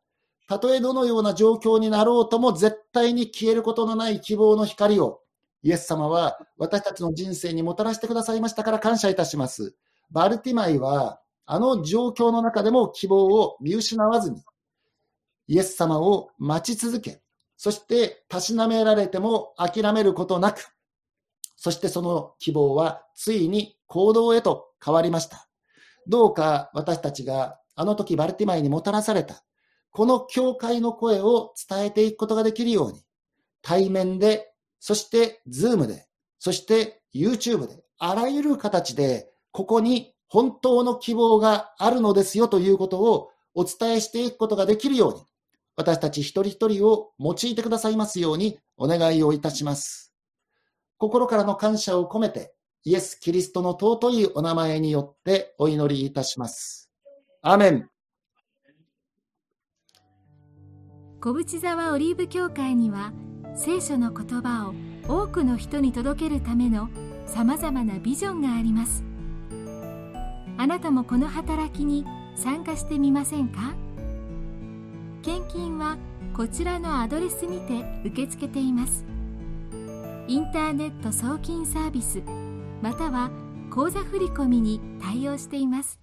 [0.48, 5.22] たとえどのような状況になろうとも絶対に消えることのない希望の光を、
[5.64, 9.76] イエス様は私たちの人生にもたらしてくださいましたから感謝いたします。
[10.12, 14.44] バルティマイは、あの状況の中でも希望を見失わずに、
[15.48, 17.24] イエス様を待ち続け、
[17.58, 20.76] そしてたしなめられても諦めることなく、
[21.56, 25.45] そしてその希望はついに行動へと変わりました。
[26.08, 29.44] どうか私たちがあの時バルティマイにもたらされた、
[29.92, 33.04] この教会の声を伝えていくことができるように、
[33.62, 36.08] 対面で、そしてズームで、
[36.40, 45.22] そして YouTube で、あらゆる形で、ここに本当の希望があるのですよということをお伝えしていくことができるように、
[45.76, 50.14] 私たち一人一人を用いてくださいますようにお願いをいたします。
[50.98, 52.54] 心からの感謝を込めて、
[52.88, 56.92] イエス・キリストの尊いお名前によってお祈りいたします。
[57.42, 57.90] アメン。
[61.20, 63.12] 小淵沢オリーブ教会には
[63.56, 64.76] 聖書の言葉を
[65.08, 66.90] 多くの人に届けるための
[67.26, 69.04] さまざまなビジョンがあります。
[70.58, 72.06] あなたもこの働きに
[72.36, 73.74] 参加してみませんか？
[75.24, 75.98] 献金は
[76.36, 79.04] こちらのアドレスにて受け付けています。
[80.28, 82.22] インターネット送金サービス
[82.82, 83.32] または
[83.70, 86.00] 口座振込に対応しています。